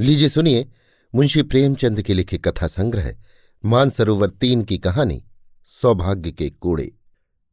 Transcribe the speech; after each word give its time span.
लीजिए 0.00 0.28
सुनिए 0.28 0.72
मुंशी 1.14 1.42
प्रेमचंद 1.42 2.02
के 2.02 2.14
लिखे 2.14 2.38
कथा 2.38 2.66
संग्रह, 2.66 3.16
मानसरोवर 3.64 4.30
तीन 4.30 4.64
की 4.64 4.78
कहानी, 4.78 5.24
सौभाग्य 5.64 6.32
के 6.32 6.50
कूड़े। 6.50 6.92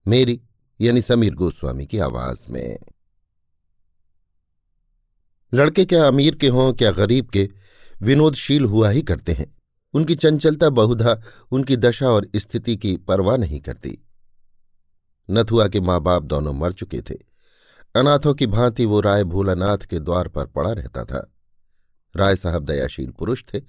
मेरी, 0.07 0.41
यानी 0.81 1.01
समीर 1.01 1.33
गोस्वामी 1.35 1.85
की 1.85 1.97
आवाज़ 1.97 2.51
में। 2.51 2.79
लड़के 5.53 5.85
क्या 5.85 6.07
अमीर 6.07 6.35
के 6.35 6.47
हों, 6.47 6.73
क्या 6.73 6.91
गरीब 6.91 7.27
के, 7.27 7.49
विनोदशील 8.01 8.65
हुआ 8.65 8.89
ही 8.89 9.01
करते 9.01 9.33
हैं। 9.33 9.55
उनकी 9.93 10.15
चंचलता 10.15 10.69
बहुधा, 10.69 11.21
उनकी 11.51 11.77
दशा 11.77 12.09
और 12.09 12.27
स्थिति 12.35 12.77
की 12.77 12.97
परवाह 12.97 13.37
नहीं 13.37 13.59
करती। 13.59 13.97
नथुआ 15.29 15.67
के 15.67 15.79
माँ 15.79 16.01
बाप 16.01 16.23
दोनों 16.23 16.53
मर 16.53 16.73
चुके 16.73 17.01
थे। 17.01 17.15
अनाथों 17.95 18.33
की 18.33 18.47
भांति 18.47 18.85
वो 18.85 19.01
राय 19.01 19.23
भोलानाथ 19.23 19.77
के 19.77 19.99
द्वार 19.99 20.27
पर 20.27 20.45
पड़ा 20.45 20.71
रहता 20.71 21.03
था। 21.03 21.33
राय 22.17 22.35
साहब 22.35 22.65
दयाशील 22.65 23.09
पुरुष 23.09 23.43
थे 23.43 23.59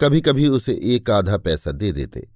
कभी 0.00 0.20
कभी 0.20 0.48
उसे 0.48 0.78
एक 0.94 1.10
आधा 1.10 1.36
पैसा 1.38 1.72
दे 1.72 1.92
देते। 1.92 2.26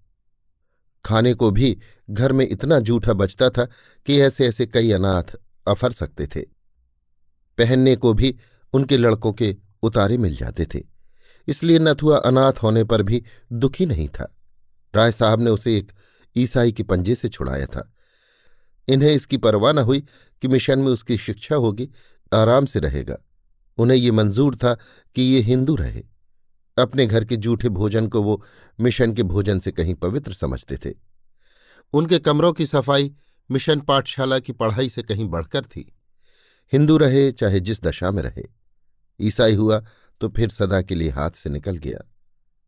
खाने 1.05 1.35
को 1.35 1.51
भी 1.51 1.77
घर 2.11 2.33
में 2.33 2.47
इतना 2.47 2.79
जूठा 2.81 3.13
बचता 3.13 3.49
था 3.51 3.65
कि 4.07 4.21
ऐसे 4.21 4.47
ऐसे 4.47 4.67
कई 4.67 4.91
अनाथ 4.93 5.37
अफर 5.67 5.93
सकते 5.93 6.27
थे। 6.27 6.41
पहनने 7.59 7.95
को 7.97 8.13
भी 8.15 8.35
उनके 8.75 8.97
लड़कों 8.97 9.33
के 9.33 9.57
उतारे 9.83 10.17
मिल 10.19 10.37
जाते 10.37 10.67
थे, 10.67 10.83
इसलिए 11.49 11.79
नथुआ 11.79 12.19
अनाथ 12.19 12.63
होने 12.63 12.85
पर 12.85 13.03
भी 13.03 13.23
दुखी 13.53 13.87
नहीं 13.87 14.09
था। 14.09 14.33
राय 14.95 15.13
साहब 15.13 15.41
ने 15.41 15.51
उसे 15.51 15.77
एक 15.79 15.93
ईसाई 16.37 16.73
के 16.73 16.83
पंजे 16.83 17.15
से 17.15 17.29
छुड़ाया 17.29 17.67
था। 17.67 17.91
इन्हें 18.89 19.13
इसकी 19.13 19.37
परवाह 19.37 19.73
न 19.73 19.79
हुई 19.81 20.01
कि 20.43 20.49
मिशन 20.49 20.79
में 20.79 20.91
उसकी 20.93 21.19
शिक्षा 21.19 21.57
होगी, 21.57 21.89
आराम 22.33 22.67
से 22.67 22.81
रहेगा। 22.81 23.19
उन्हें 23.79 23.99
ये 23.99 24.11
मंजूर 24.11 24.57
था 24.57 24.75
कि 25.15 25.23
ये 25.23 25.41
हिंदू 25.41 25.75
रहे। 25.75 26.03
अपने 26.79 27.07
घर 27.07 27.25
के 27.25 27.37
जूठे 27.37 27.69
भोजन 27.69 28.07
को 28.07 28.23
वो 28.23 28.43
मिशन 28.81 29.13
के 29.15 29.23
भोजन 29.23 29.59
से 29.59 29.73
कहीं 29.73 29.95
पवित्र 29.95 30.33
समझते 30.33 30.77
थे। 30.77 30.95
उनके 31.93 32.19
कमरों 32.19 32.53
की 32.53 32.67
सफ़ाई 32.67 33.15
मिशन 33.51 33.81
पाठशाला 33.81 34.39
की 34.39 34.53
पढ़ाई 34.53 34.89
से 34.89 35.03
कहीं 35.03 35.29
बढ़कर 35.29 35.65
थी। 35.65 35.97
हिंदू 36.73 36.97
रहे 36.97 37.33
चाहे 37.33 37.61
जिस 37.61 37.83
दशा 37.83 38.11
में 38.11 38.23
रहे। 38.23 38.45
ईसाई 39.21 39.55
हुआ 39.55 39.83
तो 40.21 40.29
फिर 40.29 40.49
सदा 40.49 40.83
के 40.83 40.95
लिए 40.95 41.11
हाथ 41.11 41.31
से 41.31 41.51
निकल 41.51 41.77
गया। 41.77 41.99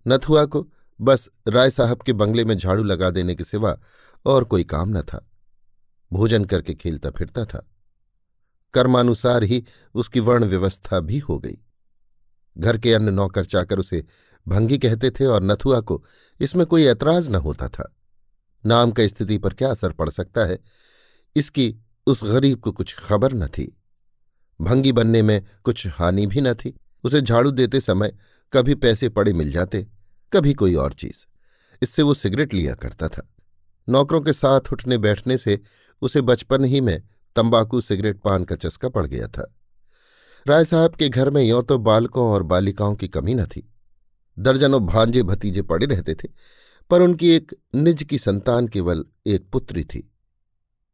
नथुआ 0.09 0.45
को 0.45 0.69
बस 1.01 1.29
राय 1.49 1.71
साहब 1.71 2.03
के 2.03 2.12
बंगले 2.12 2.45
में 2.45 2.57
झाड़ू 2.59 2.83
लगा 2.83 3.11
देने 3.11 3.34
के 3.34 3.45
सिवा 3.45 3.77
और 4.27 4.45
कोई 4.45 4.65
काम 4.65 4.99
न 4.99 5.03
था। 5.03 5.27
भोजन 6.12 6.45
करके 6.45 6.75
खेलता 6.75 7.11
फिरता 7.11 7.45
था। 7.45 7.67
कर्मानुसार 8.75 9.42
ही 9.42 9.64
उसकी 9.95 10.20
वर्ण 10.20 10.45
व्यवस्था 10.45 11.00
भी 11.00 11.19
हो 11.19 11.39
गई। 11.39 11.59
घर 12.59 12.78
के 12.78 12.95
अन्य 12.95 13.11
नौकर 13.11 13.45
चाकर 13.45 13.78
उसे 13.78 14.05
भंगी 14.48 14.78
कहते 14.78 15.11
थे 15.11 15.27
और 15.27 15.42
नथुआ 15.42 15.81
को 15.81 16.05
इसमें 16.41 16.67
कोई 16.67 16.84
ऐतराज 16.84 17.28
न 17.28 17.34
होता 17.34 17.69
था। 17.69 17.97
नाम 18.67 18.91
का 18.91 19.09
स्थिति 19.09 19.39
पर 19.39 19.55
क्या 19.55 19.70
असर 19.70 19.92
पड़ 19.92 20.11
सकता 20.11 20.44
है? 20.44 20.59
इसकी 21.37 21.77
उस 22.06 22.20
गरीब 22.25 22.61
को 22.61 22.72
कुछ 22.72 22.94
खबर 22.94 23.33
न 23.33 23.47
थी। 23.47 23.83
भंगी 24.61 24.92
बनने 24.92 25.22
में 25.22 25.47
कुछ 25.64 25.87
हानि 25.87 26.27
भी 26.27 26.41
न 26.41 26.55
थी। 26.55 26.81
उसे 27.05 27.20
झाड़ू 27.20 27.50
देते 27.50 27.81
समय 27.81 28.17
कभी 28.53 28.75
पैसे 28.75 29.09
पड़े 29.09 29.33
मिल 29.33 29.53
जाते, 29.53 29.87
कभी 30.33 30.55
कोई 30.55 30.75
और 30.75 30.92
चीज़। 30.92 31.25
इससे 31.83 32.03
वो 32.03 32.14
सिगरेट 32.14 32.55
लिया 32.55 32.75
करता 32.75 33.09
था। 33.09 33.34
नौकरों 33.89 34.20
के 34.20 34.33
साथ 34.33 34.61
उठने 34.72 34.98
बैठने 34.98 35.39
से 35.39 35.61
उसे 36.03 36.20
बचपन 36.20 36.64
ही 36.64 36.81
में 36.81 37.03
तंबाकू 37.37 37.81
सिगरेट 37.81 38.20
पान 38.20 38.45
का 38.45 38.56
चस्का 38.56 38.89
पड़ 38.89 39.06
गया 39.06 39.29
था। 39.29 39.53
राय 40.47 40.65
साहब 40.65 40.95
के 40.95 41.09
घर 41.09 41.31
में 41.31 41.43
यों 41.43 41.62
तो 41.62 41.78
बालकों 41.78 42.28
और 42.33 42.43
बालिकाओं 42.43 42.95
की 42.95 43.09
कमी 43.09 43.34
न 43.34 43.47
थी। 43.47 43.69
दर्जनों 44.37 44.84
भांजे 44.87 45.23
भतीजे 45.23 45.62
पड़े 45.62 45.87
रहते 45.87 46.15
थे, 46.15 46.28
पर 46.91 47.03
उनकी 47.03 47.31
एक 47.31 47.55
निज 47.75 48.03
की 48.03 48.19
संतान 48.19 48.69
केवल 48.69 49.05
एक 49.27 49.49
पुत्री 49.50 49.84
थी, 49.84 50.11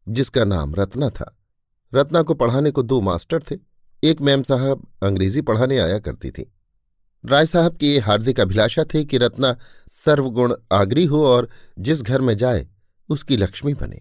जिसका 0.07 0.45
नाम 0.45 0.75
रत्ना 0.75 1.11
था। 1.11 1.37
रत्ना 1.93 2.23
को 2.23 2.35
पढ़ाने 2.35 2.71
को 2.71 2.83
दो 2.83 3.01
मास्टर 3.01 3.43
थे, 3.43 3.57
एक 4.03 4.21
मैम 4.21 4.43
साहब 4.43 4.87
अंग्रेज़ी 5.03 5.41
पढ़ाने 5.41 5.79
आया 5.79 5.99
करती 5.99 6.31
थी। 6.31 6.53
राय 7.25 7.47
साहब 7.47 7.77
की 7.77 7.89
ये 7.89 7.99
हार्दिक 7.99 8.41
अभिलाषा 8.41 8.85
थी 8.85 9.05
कि 9.05 9.19
रत्ना 9.19 9.57
सर्वगुण 9.91 10.55
आगरी 10.73 11.05
हो 11.05 11.27
और 11.27 11.49
जिस 11.79 12.03
घर 12.03 12.21
में 12.21 12.37
जाए, 12.37 12.67
उसकी 13.09 13.37
लक्ष्मी 13.37 13.75
बने। 13.75 14.01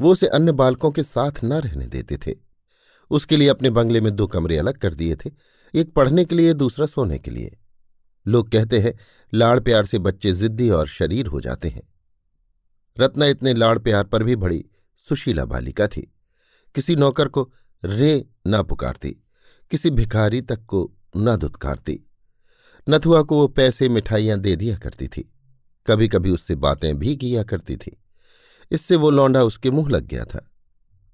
वो 0.00 0.12
उसे 0.12 0.26
अन्य 0.26 0.52
बालकों 0.52 0.90
के 0.90 1.02
साथ 1.02 1.32
न 1.44 1.52
रहने 1.52 1.86
देते 1.86 2.16
थे। 2.16 2.34
उसके 3.10 3.36
लिए 3.36 3.48
अपने 3.48 3.70
बंगले 3.70 4.00
में 4.00 4.16
दो 4.16 4.26
कमरे 4.26 4.56
अलग 4.56 4.78
कर 4.78 4.94
दिए 4.94 5.16
थे, 5.16 5.30
एक 5.74 5.92
पढ़ने 5.92 6.24
के 6.24 6.34
लिए, 6.34 6.54
दूसरा 6.54 6.86
सोने 6.86 7.18
के 7.18 7.30
लिए। 7.30 7.58
लोग 8.26 8.50
कहते 8.50 8.80
हैं, 8.80 8.98
लाड़ 9.34 9.60
प्यार 9.60 9.84
से 9.84 9.98
बच्चे 9.98 10.32
जिद्दी 10.32 10.70
और 10.70 10.88
शरीर 10.88 11.26
हो 11.26 11.40
जाते 11.40 11.68
हैं। 11.68 11.82
रत्ना 13.00 13.26
इतने 13.26 13.54
लाड़ 13.54 13.78
प्यार 13.78 14.04
पर 14.04 14.22
भी 14.22 14.36
बड़ी 14.36 14.64
सुशीला 14.98 15.44
बालिका 15.44 15.86
थी। 15.86 16.14
किसी 16.74 16.96
नौकर 16.96 17.28
को 17.28 17.52
रे 17.84 18.28
न 18.46 18.62
पुकारती, 18.62 19.24
किसी 19.70 19.90
भिखारी 19.90 20.40
तक 20.40 20.64
को 20.64 20.92
न 21.16 21.36
दुत्कारती 21.36 22.00
नथुआ 22.88 23.22
को 23.22 23.36
वो 23.36 23.48
पैसे 23.48 23.88
मिठाइयाँ 23.88 24.38
दे 24.38 24.56
दिया 24.56 24.76
करती 24.76 25.08
थी। 25.08 25.34
कभी 25.86 26.08
कभी 26.08 26.30
उससे 26.30 26.54
बातें 26.54 26.98
भी 26.98 27.16
किया 27.16 27.42
करती 27.42 27.76
थी। 27.76 28.01
इससे 28.72 28.96
वो 28.96 29.10
लौंडा 29.10 29.42
उसके 29.42 29.70
मुँह 29.70 29.90
लग 29.90 30.06
गया 30.06 30.24
था। 30.24 30.48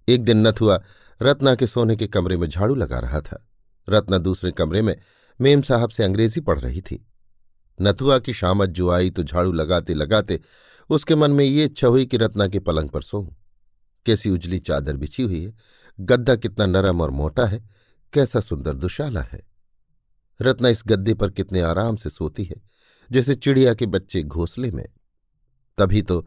एक 0.09 0.25
दिन 0.25 0.47
नथुआ 0.47 0.81
रत्ना 1.23 1.55
के 1.55 1.67
सोने 1.67 1.97
के 1.97 2.07
कमरे 2.07 2.37
में 2.37 2.49
झाड़ू 2.49 2.75
लगा 2.75 2.99
रहा 2.99 3.21
था। 3.21 3.47
रत्ना 3.89 4.19
दूसरे 4.19 4.51
कमरे 4.53 4.83
में 4.83 4.97
मेम 5.41 5.63
साहब 5.63 5.91
से 5.91 6.05
अंग्रेज़ी 6.05 6.41
पढ़ 6.41 6.61
रही 6.61 6.81
थी। 6.81 7.05
नथुआ 7.83 8.19
की 8.19 8.33
शामत 8.33 8.69
जो 8.69 8.91
आई 8.91 9.11
तो 9.11 9.23
झाड़ू 9.23 9.53
लगाते 9.53 9.95
लगाते 9.95 10.41
उसके 10.91 11.15
मन 11.15 11.31
में 11.31 11.45
ये 11.45 11.65
इच्छा 11.65 11.89
हुई 11.89 12.07
कि 12.07 12.17
रत्ना 12.17 12.49
के 12.49 12.59
पलंग 12.59 12.89
पर 12.89 13.03
सोऊं। 13.03 13.29
कैसी 14.07 14.31
उजली 14.31 14.59
चादर 14.59 14.97
बिछी 14.97 15.23
हुई 15.23 15.45
है, 15.45 15.55
गद्दा 16.01 16.37
कितना 16.37 16.67
नरम 16.67 17.01
और 17.01 17.11
मोटा 17.11 17.47
है, 17.47 17.69
कैसा 18.13 18.41
सुंदर 18.41 18.75
दुशाला 18.75 19.21
है। 19.21 19.47
रत्ना 20.41 20.69
इस 20.69 20.83
गद्दे 20.87 21.15
पर 21.15 21.31
कितने 21.31 21.61
आराम 21.61 21.97
से 21.97 22.11
सोती 22.11 22.45
है, 22.45 22.57
जैसे 23.11 23.35
चिड़िया 23.35 23.75
के 23.75 23.87
बच्चे 23.87 24.23
घोंसले 24.23 24.71
में। 24.71 24.89
तभी 25.79 26.03
तो 26.03 26.27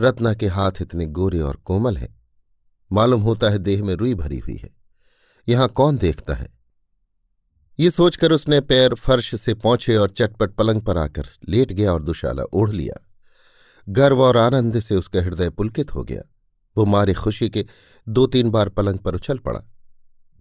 रत्ना 0.00 0.34
के 0.34 0.46
हाथ 0.46 0.72
इतने 0.80 1.06
गोरे 1.06 1.40
और 1.40 1.56
कोमल 1.56 1.96
हैं। 1.96 2.20
मालूम 2.92 3.22
होता 3.22 3.50
है 3.50 3.58
देह 3.58 3.84
में 3.84 3.94
रुई 3.94 4.14
भरी 4.14 4.38
हुई 4.38 4.56
है। 4.56 4.70
यहाँ 5.48 5.68
कौन 5.68 5.98
देखता 5.98 6.34
है? 6.34 6.48
ये 7.80 7.90
सोचकर 7.90 8.32
उसने 8.32 8.60
पैर 8.60 8.94
फर्श 8.94 9.34
से 9.40 9.54
पहुँचे 9.54 9.96
और 9.96 10.10
चटपट 10.10 10.50
पलंग 10.50 10.82
पर 10.82 10.98
आकर 10.98 11.28
लेट 11.48 11.72
गया 11.72 11.92
और 11.92 12.02
दुशाला 12.02 12.42
ओढ़ 12.42 12.70
लिया। 12.70 13.02
गर्व 13.88 14.22
और 14.22 14.36
आनंद 14.36 14.80
से 14.80 14.96
उसका 14.96 15.22
हृदय 15.22 15.50
पुलकित 15.50 15.94
हो 15.94 16.04
गया। 16.04 16.22
वो 16.76 16.84
मारे 16.84 17.14
खुशी 17.14 17.50
के 17.50 17.66
दो 18.08 18.26
तीन 18.26 18.50
बार 18.50 18.68
पलंग 18.68 18.98
पर 18.98 19.14
उछल 19.14 19.38
पड़ा। 19.38 19.60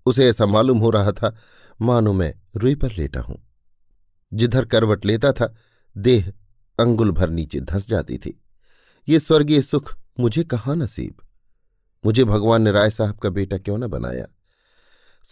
उसे 0.06 0.30
ऐसा 0.30 0.46
मालूम 0.46 0.78
हो 0.78 0.90
रहा 0.90 1.12
था, 1.12 1.36
मानो 1.82 2.14
मैं 2.14 2.34
रुई 2.56 2.76
पर 2.76 2.92
लेटा 2.92 3.20
हूँ। 3.20 3.48
जिधर 4.34 4.66
करवट 4.66 5.06
लेता 5.06 5.32
था, 5.32 5.56
देह 5.98 6.34
अंगुल 6.80 7.12
भर 7.12 7.30
नीचे 7.30 7.60
धंस 7.60 7.88
जाती 7.88 8.18
थी। 8.18 8.45
ये 9.08 9.20
स्वर्गीय 9.20 9.62
सुख 9.62 9.98
मुझे 10.20 10.44
कहाँ 10.44 10.76
नसीब? 10.76 11.16
मुझे 12.06 12.24
भगवान 12.24 12.62
ने 12.62 12.72
राय 12.72 12.90
साहब 12.90 13.18
का 13.18 13.30
बेटा 13.30 13.58
क्यों 13.58 13.78
न 13.78 13.88
बनाया? 13.88 14.28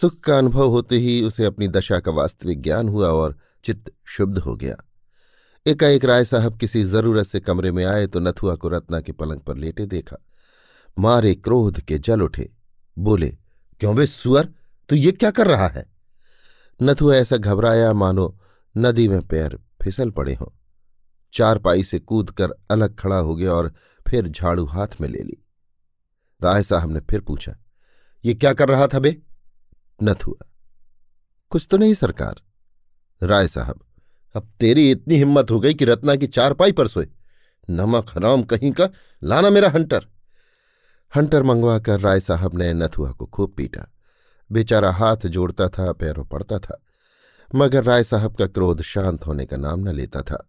सुख 0.01 0.19
का 0.19 0.38
अनुभव 0.38 0.67
होते 0.69 0.97
ही 0.97 1.23
उसे 1.23 1.45
अपनी 1.45 1.67
दशा 1.67 2.00
का 2.00 2.12
वास्तविक 2.12 2.62
ज्ञान 2.62 2.89
हुआ 2.89 3.07
और 3.07 3.38
चित्त 3.63 3.91
शुद्ध 4.06 4.38
हो 4.38 4.56
गया। 4.56 4.75
एकाएक 5.67 6.06
राय 6.06 6.25
साहब 6.25 6.57
किसी 6.57 6.83
ज़रूरत 6.83 7.25
से 7.25 7.39
कमरे 7.39 7.72
में 7.72 7.85
आए 7.85 8.07
तो 8.07 8.19
नथुआ 8.19 8.56
को 8.56 8.67
रत्ना 8.67 9.01
के 9.01 9.12
पलंग 9.12 9.39
पर 9.39 9.57
लेटे 9.57 9.85
देखा। 9.85 10.17
मारे 11.00 11.35
क्रोध 11.35 11.81
के 11.81 11.97
जल 12.00 12.22
उठे। 12.22 12.51
बोले, 13.00 13.29
क्यों 13.79 13.95
वे 13.95 14.06
सुअर? 14.06 14.50
तू 14.89 14.95
ये 14.95 15.12
क्या 15.12 15.31
कर 15.31 15.47
रहा 15.47 15.68
है? 15.68 15.86
नथुआ 16.83 17.15
ऐसा 17.15 17.38
घबराया, 17.38 17.94
मानो 17.94 18.39
नदी 18.77 19.07
में 19.07 19.27
पैर 19.27 19.59
फिसल 19.81 20.09
पड़े 20.09 20.33
हों। 20.33 20.62
चारपाई 21.33 21.83
से 21.83 22.00
कूद 22.00 22.31
कर 22.31 22.53
अलग 22.71 22.95
खड़ा 23.00 23.18
हो 23.18 23.35
गया 23.35 23.53
और 23.53 23.71
फिर 24.06 24.27
झाड़ू 24.27 24.65
हाथ 24.65 25.00
में 25.01 25.07
ले 25.09 25.19
ली। 25.19 25.38
राय 26.41 26.63
साहब 26.63 26.91
ने 26.91 27.00
फिर 27.01 27.21
पूछा, 27.21 27.56
ये 28.24 28.33
क्या 28.33 28.53
कर 28.53 28.69
रहा 28.69 28.88
था 28.88 29.00
बे? 29.00 29.18
नथुआ 30.00 30.47
कुछ 31.51 31.68
तो 31.71 31.77
नहीं 31.77 31.94
सरकार। 31.94 32.41
राय 33.21 33.47
साहब, 33.47 33.83
अब 34.35 34.51
तेरी 34.59 34.89
इतनी 34.91 35.15
हिम्मत 35.15 35.51
हो 35.51 35.59
गई 35.59 35.74
कि 35.74 35.85
रत्ना 35.85 36.15
की 36.15 36.27
चारपाई 36.27 36.71
पर 36.71 36.88
सोए। 36.88 37.07
नमक, 37.69 38.09
हराम 38.09 38.44
कहीं 38.44 38.71
का, 38.71 38.89
लाना 39.21 39.50
मेरा 39.50 39.69
हंटर। 39.69 40.07
हंटर 41.13 41.44
मंगवाकर 41.44 42.00
राय 42.00 42.19
साहब 42.19 42.56
ने 42.56 42.71
नथुआ 42.74 43.12
को 43.12 43.25
खूब 43.25 43.53
पीटा। 43.57 43.85
बेचारा 44.50 44.91
हाथ 44.91 45.27
जोड़ता 45.27 45.68
था, 45.69 45.91
पैरों 45.91 46.25
पड़ता 46.25 46.59
था, 46.59 46.81
मगर 47.56 47.83
राय 47.83 48.03
साहब 48.03 48.35
का 48.35 48.47
क्रोध 48.47 48.81
शांत 48.81 49.25
होने 49.27 49.45
का 49.45 49.57
नाम 49.57 49.80
न 49.80 49.94
लेता 49.94 50.21
था। 50.21 50.47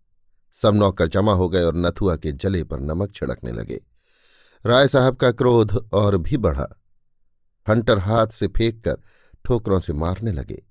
सब 0.56 0.74
नौकर 0.74 1.08
जमा 1.08 1.32
हो 1.32 1.48
गए 1.48 1.62
और 1.62 1.76
नथुआ 1.76 2.16
के 2.16 2.32
जले 2.32 2.62
पर 2.64 2.80
नमक 2.80 3.14
छिड़कने 3.14 3.52
लगे। 3.52 3.80
राय 4.64 4.88
साहब 4.88 5.16
का 5.16 5.30
क्रोध 5.32 5.76
और 5.92 6.16
भी 6.16 6.36
बढ़ा। 6.36 6.68
हंटर 7.66 7.98
हाथ 7.98 8.26
से 8.26 8.46
फेंक 8.48 8.82
कर 8.84 8.96
ठोकरों 9.44 9.80
से 9.80 9.92
मारने 9.92 10.32
लगे। 10.32 10.62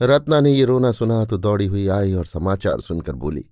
रत्ना 0.00 0.40
ने 0.40 0.52
ये 0.52 0.64
रोना 0.64 0.92
सुना 0.92 1.24
तो 1.24 1.36
दौड़ी 1.36 1.66
हुई 1.66 1.86
आई 1.88 2.12
और 2.12 2.26
समाचार 2.26 2.80
सुनकर 2.80 3.12
बोली, 3.12 3.44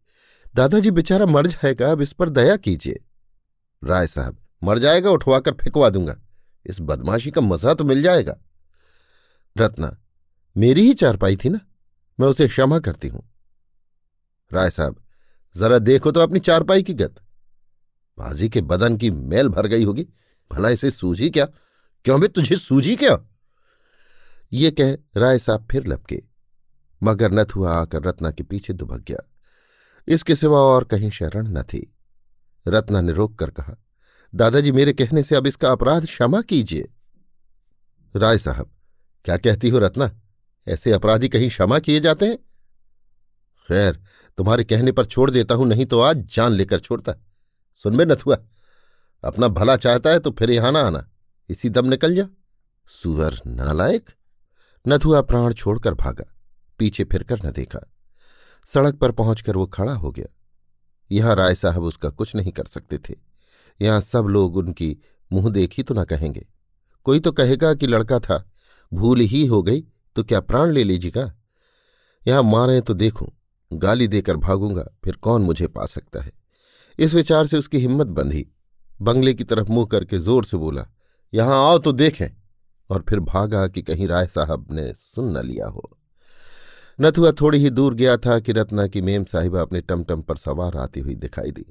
दादाजी, 0.54 0.90
बेचारा 0.90 1.26
मर 1.26 1.46
जाएगा, 1.46 1.90
अब 1.92 2.00
इस 2.00 2.12
पर 2.12 2.28
दया 2.28 2.56
कीजिए। 2.56 3.00
राय 3.82 4.06
साहब, 4.06 4.38
मर 4.62 4.78
जाएगा, 4.78 5.10
उठवाकर 5.10 5.52
फेंकवा 5.52 5.90
दूँगा। 5.90 6.16
इस 6.66 6.80
बदमाशी 6.80 7.30
का 7.30 7.40
मज़ा 7.40 7.74
तो 7.74 7.84
मिल 7.84 8.02
जाएगा। 8.02 8.36
रत्ना, 9.56 9.96
मेरी 10.56 10.82
ही 10.82 10.94
चारपाई 10.94 11.36
थी 11.36 11.48
ना? 11.48 11.60
मैं 12.18 12.28
उसे 12.28 12.48
क्षमा 12.48 12.78
करती 12.78 13.08
हूँ। 13.08 13.22
राय 14.50 14.70
साहब 14.70 15.00
जरा 15.58 15.78
देखो 15.78 16.12
तो 16.12 16.20
अपनी 16.20 16.38
चारपाई 16.38 16.82
की 16.82 16.94
गत। 16.94 17.14
बाजी 18.18 18.48
के 18.48 18.60
बदन 18.60 18.96
की 18.96 19.10
मैल 19.10 19.48
भर 19.48 19.66
गई 19.66 19.84
होगी। 19.84 20.06
भला 20.52 20.68
इसे 20.68 20.90
सूझी 20.90 21.30
क्या? 21.30 21.46
क्यों 22.04 22.20
भी 22.20 22.28
तुझे 22.28 22.56
सूझी 22.56 22.96
क्या? 22.96 23.18
ये 24.52 24.70
कह 24.70 24.92
राय 25.16 25.38
साहब 25.38 25.68
फिर 25.70 25.86
लपके। 25.86 26.22
मगर 27.02 27.32
नथ 27.32 27.46
हुआ 27.56 27.72
आकर 27.72 28.02
रत्ना 28.02 28.30
के 28.30 28.42
पीछे 28.42 28.72
दुबक 28.72 28.98
गया। 28.98 29.30
इसके 30.08 30.34
सिवा 30.34 30.58
और 30.58 30.84
कहीं 30.84 31.10
शरण 31.10 31.48
न 31.48 31.62
थी। 31.62 31.96
रत्ना 32.68 33.00
ने 33.00 33.12
रोक 33.12 33.38
कर 33.38 33.50
कहा, 33.50 33.76
दादाजी, 34.34 34.72
मेरे 34.72 34.92
कहने 34.92 35.22
से 35.22 35.36
अब 35.36 35.46
इसका 35.46 35.72
अपराध 35.72 36.04
क्षमा 36.06 36.40
कीजिए। 36.40 36.88
राय 38.16 38.38
साहब, 38.38 38.70
क्या 39.24 39.36
कहती 39.36 39.68
हो 39.68 39.78
रत्ना? 39.78 40.20
ऐसे 40.68 40.92
अपराधी 40.92 41.28
कहीं 41.28 41.48
क्षमा 41.48 41.78
किए 41.78 42.00
जाते 42.00 42.26
हैं? 42.26 42.38
खैर 43.68 44.00
तुम्हारे 44.38 44.64
कहने 44.64 44.92
पर 44.92 45.04
छोड़ 45.06 45.30
देता 45.30 45.54
हूँ, 45.54 45.66
नहीं 45.66 45.86
तो 45.86 46.00
आज 46.00 46.24
जान 46.26 46.52
लेकर 46.52 46.80
छोड़ता। 46.80 47.14
सुन 47.84 47.96
में 47.96 48.04
नथुआ, 48.06 48.36
अपना 49.24 49.48
भला 49.50 49.76
चाहता 49.76 50.10
है 50.10 50.18
तो 50.18 50.30
फिर 50.30 50.50
यहाँ 50.50 50.72
ना 50.72 50.80
आना। 50.80 51.04
इसी 51.48 51.68
दम 51.70 51.86
निकल 51.86 52.14
जा। 52.14 52.26
सुअर 52.90 53.40
नालायक। 53.46 54.10
नथुआ 54.84 55.20
प्राण 55.22 55.52
छोड़कर 55.52 55.94
भागा, 55.94 56.24
पीछे 56.80 57.04
फिरकर 57.04 57.46
न 57.46 57.52
देखा। 57.52 57.78
सड़क 58.68 58.94
पर 58.94 59.12
पहुंचकर 59.12 59.56
वो 59.56 59.66
खड़ा 59.68 59.92
हो 59.94 60.10
गया। 60.10 60.26
यहाँ 61.10 61.34
राय 61.36 61.54
साहब 61.54 61.82
उसका 61.84 62.08
कुछ 62.10 62.34
नहीं 62.36 62.52
कर 62.52 62.64
सकते 62.66 62.98
थे। 62.98 63.14
यहाँ 63.80 64.00
सब 64.00 64.26
लोग 64.26 64.56
उनकी 64.56 64.96
मुँह 65.30 65.50
देखी 65.50 65.82
तो 65.82 65.94
न 65.94 66.04
कहेंगे। 66.04 66.46
कोई 67.06 67.20
तो 67.20 67.32
कहेगा 67.32 67.72
कि 67.74 67.86
लड़का 67.86 68.18
था, 68.20 68.44
भूल 68.92 69.20
ही 69.22 69.44
हो 69.46 69.62
गई 69.62 69.80
तो 70.16 70.24
क्या 70.24 70.40
प्राण 70.40 70.70
ले 70.70 70.84
लीजिएगा? 70.84 71.32
यहाँ 72.22 72.42
मारे 72.42 72.80
तो 72.80 72.94
देखूँ। 72.94 73.28
गाली 73.72 74.08
देकर 74.08 74.36
भागूँगा, 74.36 74.84
फिर 75.04 75.16
कौन 75.16 75.42
मुझे 75.42 75.66
पा 75.66 75.86
सकता 75.86 76.22
है? 76.22 76.32
इस 76.98 77.14
विचार 77.14 77.46
से 77.46 77.56
उसकी 77.56 77.78
हिम्मत 77.78 78.06
बंधी। 78.06 78.46
बंगले 79.00 79.34
की 79.34 79.44
तरफ़ 79.44 79.70
मुँह 79.70 79.86
करके 79.86 80.18
ज़ोर 80.18 80.44
से 80.44 80.56
बोला, 80.56 80.86
यहाँ 81.32 81.56
आओ 81.56 81.78
तो 81.78 81.92
देखें। 81.92 82.28
और 82.90 83.04
फिर 83.08 83.20
भागा 83.20 83.66
कि 83.68 83.82
कहीं 83.82 84.06
राय 84.08 84.26
साहब 84.26 84.66
ने 84.70 84.92
सुन 84.92 85.36
न 85.36 85.42
लिया 85.42 85.66
हो। 85.66 85.98
नथुआ 87.00 87.32
थोड़ी 87.32 87.58
ही 87.58 87.70
दूर 87.70 87.94
गया 87.94 88.16
था 88.16 88.38
कि 88.38 88.52
रत्ना 88.52 88.86
की 88.86 89.00
मेम 89.00 89.24
साहिबा 89.24 89.60
अपने 89.60 89.80
टमटम 89.80 90.22
पर 90.22 90.36
सवार 90.36 90.76
आती 90.76 91.00
हुई 91.00 91.14
दिखाई 91.14 91.50
दी। 91.50 91.66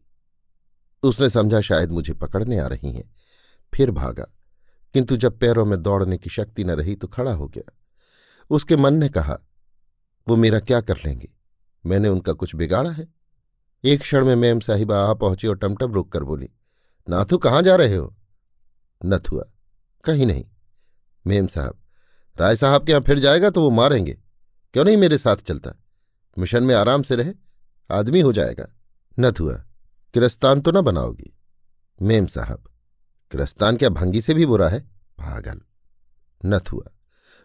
उसने 1.03 1.29
समझा 1.29 1.61
शायद 1.61 1.91
मुझे 1.91 2.13
पकड़ने 2.13 2.59
आ 2.59 2.67
रही 2.67 2.91
हैं। 2.91 3.03
फिर 3.73 3.91
भागा, 3.91 4.27
किंतु 4.95 5.17
जब 5.17 5.39
पैरों 5.39 5.65
में 5.65 5.81
दौड़ने 5.81 6.17
की 6.17 6.29
शक्ति 6.29 6.63
न 6.63 6.71
रही 6.71 6.95
तो 6.95 7.07
खड़ा 7.07 7.33
हो 7.33 7.47
गया। 7.47 7.71
उसके 8.50 8.75
मन 8.75 8.93
ने 8.93 9.09
कहा, 9.09 9.39
वो 10.27 10.35
मेरा 10.35 10.59
क्या 10.59 10.81
कर 10.81 10.97
लेंगे? 11.05 11.29
मैंने 11.88 12.10
उनका 12.10 12.34
कुछ 12.34 12.56
बिगाड़ा 12.56 12.92
है। 12.92 13.07
एक 13.84 14.01
क्षण 14.01 14.25
में 14.25 14.36
मैम 14.36 14.60
साहिबा 14.60 14.98
आ 15.01 15.13
पहुँची 15.13 15.48
और 15.48 15.57
टमटम 15.57 15.94
रोक 15.94 16.12
कर 16.12 16.24
बोली, 16.24 16.50
नाथू, 17.07 17.38
कहाँ 17.38 17.62
जा 17.62 17.75
रहे 17.75 17.95
हो? 17.95 18.16
नथुआ 19.01 19.44
कहीं 20.04 20.25
नहीं। 20.25 20.45
मेम 21.25 21.48
साहब, 21.48 21.78
राय 22.36 22.56
साहब 22.56 22.86
के 22.86 22.92
यहाँ 22.92 23.01
फिर 23.01 23.19
जाएगा 23.19 23.50
तो 23.50 23.62
वो 23.62 23.69
मारेंगे। 23.69 24.18
क्यों 24.74 24.86
नहीं 24.86 24.98
मेरे 24.98 25.18
साथ 25.18 25.38
चलता? 25.38 25.72
मिशन 26.38 26.63
में 26.63 26.74
आराम 26.75 27.04
से 27.04 27.16
रहे, 27.16 27.34
आदमी 27.89 28.22
हो 28.22 28.34
जाएगा। 28.34 28.68
नथुआ 29.18 29.54
किरस्तान 30.13 30.62
तो 30.62 30.72
न 30.72 30.81
बनाओगी। 30.81 31.34
मेम 32.00 32.28
साहब, 32.28 32.63
किरस्तान 33.31 33.78
क्या 33.78 33.89
भंगी 33.89 34.22
से 34.22 34.34
भी 34.34 34.45
बुरा 34.45 34.69
है? 34.69 34.80
पागल। 34.80 35.62
नथुआ 36.42 36.92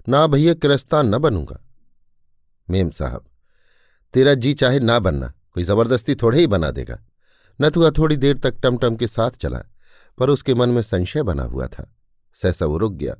ना 0.06 0.26
भैया 0.26 0.54
किरस्तान 0.54 1.14
न 1.14 1.18
बनूँगा। 1.18 1.60
मेम 2.68 2.90
साहब 2.90 3.24
तेरा 4.14 4.34
जी 4.34 4.52
चाहे 4.54 4.80
ना 4.80 4.98
बनना, 4.98 5.32
कोई 5.54 5.62
ज़बरदस्ती 5.62 6.14
थोड़े 6.14 6.40
ही 6.40 6.46
बना 6.46 6.70
देगा। 6.70 6.98
नथुआ 7.60 7.90
थोड़ी 7.90 8.16
देर 8.16 8.38
तक 8.38 8.60
टमटम 8.62 8.96
के 8.96 9.06
साथ 9.06 9.30
चला, 9.30 9.62
पर 10.18 10.30
उसके 10.30 10.54
मन 10.54 10.68
में 10.68 10.82
संशय 10.82 11.22
बना 11.22 11.42
हुआ 11.42 11.66
था। 11.66 11.88
सहसा 12.34 12.66
वो 12.66 12.78
रुक 12.78 12.92
गया। 12.92 13.16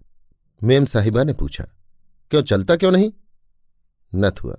मेम 0.61 0.85
साहिबा 0.87 1.25
ने 1.25 1.33
पूछा, 1.33 1.65
क्यों, 2.31 2.43
चलता 2.43 2.77
क्यों 2.77 2.93
नहीं? 2.93 3.13
नथुआ 4.13 4.57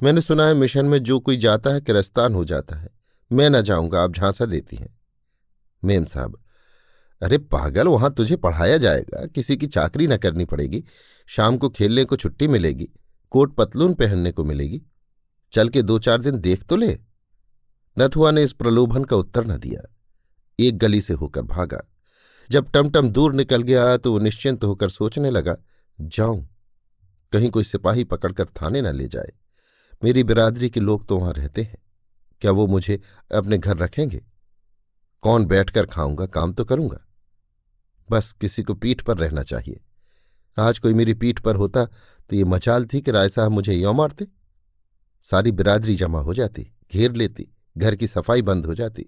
मैंने 0.00 0.20
सुना 0.20 0.46
है 0.46 0.54
मिशन 0.54 0.86
में 0.86 0.98
जो 0.98 1.18
कोई 1.20 1.36
जाता 1.36 1.70
है, 1.70 1.80
किरस्तान 1.80 2.34
हो 2.34 2.44
जाता 2.44 2.76
है। 2.76 2.88
मैं 3.30 3.48
न 3.50 3.60
जाऊँगा, 3.62 4.02
आप 4.02 4.14
झांसा 4.14 4.46
देती 4.46 4.76
हैं। 4.76 4.98
मेम 5.82 6.04
साहब, 6.04 6.38
अरे 7.22 7.38
पागल, 7.38 7.88
वहाँ 7.88 8.12
तुझे 8.14 8.36
पढ़ाया 8.36 8.76
जाएगा। 8.78 9.26
किसी 9.26 9.56
की 9.56 9.66
चाकरी 9.66 10.06
न 10.06 10.16
करनी 10.16 10.44
पड़ेगी। 10.44 10.82
शाम 11.28 11.56
को 11.58 11.68
खेलने 11.68 12.04
को 12.04 12.16
छुट्टी 12.16 12.48
मिलेगी। 12.48 12.88
कोट 13.32 13.54
पतलून 13.54 13.94
पहनने 13.94 14.32
को 14.32 14.44
मिलेगी। 14.44 14.82
चल 15.52 15.68
के 15.68 15.82
दो 15.82 15.98
चार 15.98 16.18
दिन 16.18 16.38
देख 16.38 16.64
तो 16.64 16.76
ले। 16.76 16.98
नथुआ 17.98 18.30
ने 18.30 18.42
इस 18.42 18.52
प्रलोभन 18.52 19.04
का 19.04 19.16
उत्तर 19.16 19.46
न 19.46 19.56
दिया। 19.58 19.80
एक 20.58 20.78
गली 20.78 21.00
से 21.00 21.14
होकर 21.14 21.42
भागा। 21.42 21.82
जब 22.50 22.70
टमटम 22.70 23.08
दूर 23.08 23.34
निकल 23.34 23.62
गया 23.62 23.96
तो 23.96 24.12
वो 24.12 24.18
निश्चिंत 24.18 24.64
होकर 24.64 24.88
सोचने 24.88 25.30
लगा, 25.30 25.56
जाऊँ, 25.98 26.48
कहीं 27.32 27.50
कोई 27.50 27.64
सिपाही 27.64 28.04
पकड़कर 28.04 28.46
थाने 28.46 28.82
न 28.82 28.86
ले 28.86 29.08
जाए। 29.08 29.32
मेरी 30.04 30.24
बिरादरी 30.24 30.70
के 30.70 30.80
लोग 30.80 31.06
तो 31.08 31.18
वहाँ 31.18 31.32
रहते 31.32 31.62
हैं। 31.62 31.78
क्या 32.40 32.50
वो 32.50 32.66
मुझे 32.66 33.00
अपने 33.34 33.58
घर 33.58 33.76
रखेंगे? 33.76 34.24
कौन 35.22 35.44
बैठकर 35.44 35.86
खाऊँगा, 35.86 36.26
काम 36.26 36.52
तो 36.52 36.64
करूँगा। 36.64 36.98
बस 38.10 38.32
किसी 38.32 38.62
को 38.62 38.74
पीठ 38.74 39.02
पर 39.02 39.18
रहना 39.18 39.42
चाहिए। 39.42 39.80
आज 40.56 40.78
कोई 40.78 40.94
मेरी 40.94 41.14
पीठ 41.14 41.40
पर 41.40 41.56
होता 41.56 41.84
तो 41.84 42.36
ये 42.36 42.44
मचाल 42.44 42.86
थी 42.86 43.00
कि 43.00 43.10
राय 43.10 43.28
साहब 43.28 43.52
मुझे 43.52 43.74
यों 43.74 43.94
मारते। 43.94 44.26
सारी 45.22 45.52
बिरादरी 45.52 45.96
जमा 45.96 46.20
हो 46.20 46.34
जाती, 46.34 46.72
घेर 46.92 47.12
लेती, 47.12 47.48
घर 47.78 47.96
की 47.96 48.06
सफ़ाई 48.06 48.42
बंद 48.42 48.66
हो 48.66 48.74
जाती, 48.74 49.06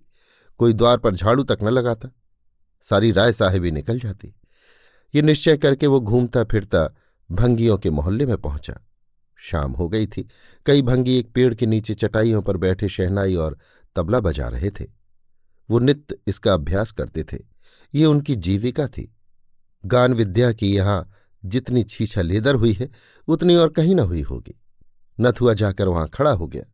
कोई 0.58 0.72
द्वार 0.72 0.98
पर 0.98 1.14
झाड़ू 1.14 1.42
तक 1.42 1.58
न 1.62 1.68
लगाता, 1.68 2.08
सारी 2.82 3.12
राय 3.12 3.32
साहेबी 3.32 3.70
निकल 3.70 3.98
जाती। 3.98 4.34
ये 5.14 5.22
निश्चय 5.22 5.56
करके 5.56 5.86
वो 5.86 6.00
घूमता 6.00 6.44
फिरता 6.44 6.94
भंगियों 7.30 7.78
के 7.78 7.90
मोहल्ले 7.90 8.26
में 8.26 8.36
पहुँचा। 8.36 8.80
शाम 9.36 9.72
हो 9.72 9.88
गई 9.88 10.06
थी। 10.06 10.28
कई 10.66 10.82
भंगी 10.82 11.18
एक 11.18 11.32
पेड़ 11.32 11.54
के 11.54 11.66
नीचे 11.66 11.94
चटाइयों 11.94 12.42
पर 12.42 12.56
बैठे 12.56 12.88
शहनाई 12.88 13.34
और 13.34 13.58
तबला 13.96 14.20
बजा 14.20 14.48
रहे 14.48 14.70
थे। 14.70 14.84
वो 15.70 15.78
नित्य 15.78 16.16
इसका 16.26 16.54
अभ्यास 16.54 16.92
करते 16.92 17.24
थे। 17.24 17.38
ये 17.94 18.04
उनकी 18.04 18.36
जीविका 18.36 18.86
थी। 18.86 19.16
गान 19.86 20.14
विद्या 20.14 20.52
की 20.52 20.76
यहाँ 20.76 21.10
जितनी 21.44 21.82
छीछा 21.84 22.22
लेदर 22.22 22.54
हुई 22.54 22.72
है, 22.72 22.90
उतनी 23.28 23.56
और 23.56 23.68
कहीं 23.68 23.94
न 23.94 23.98
हुई 23.98 24.22
होगी। 24.22 24.60
नथुआ 25.18 25.52
जाकर 25.54 25.88
वहाँ 25.88 26.08
खड़ा 26.08 26.30
हो 26.30 26.46
गया। 26.46 26.64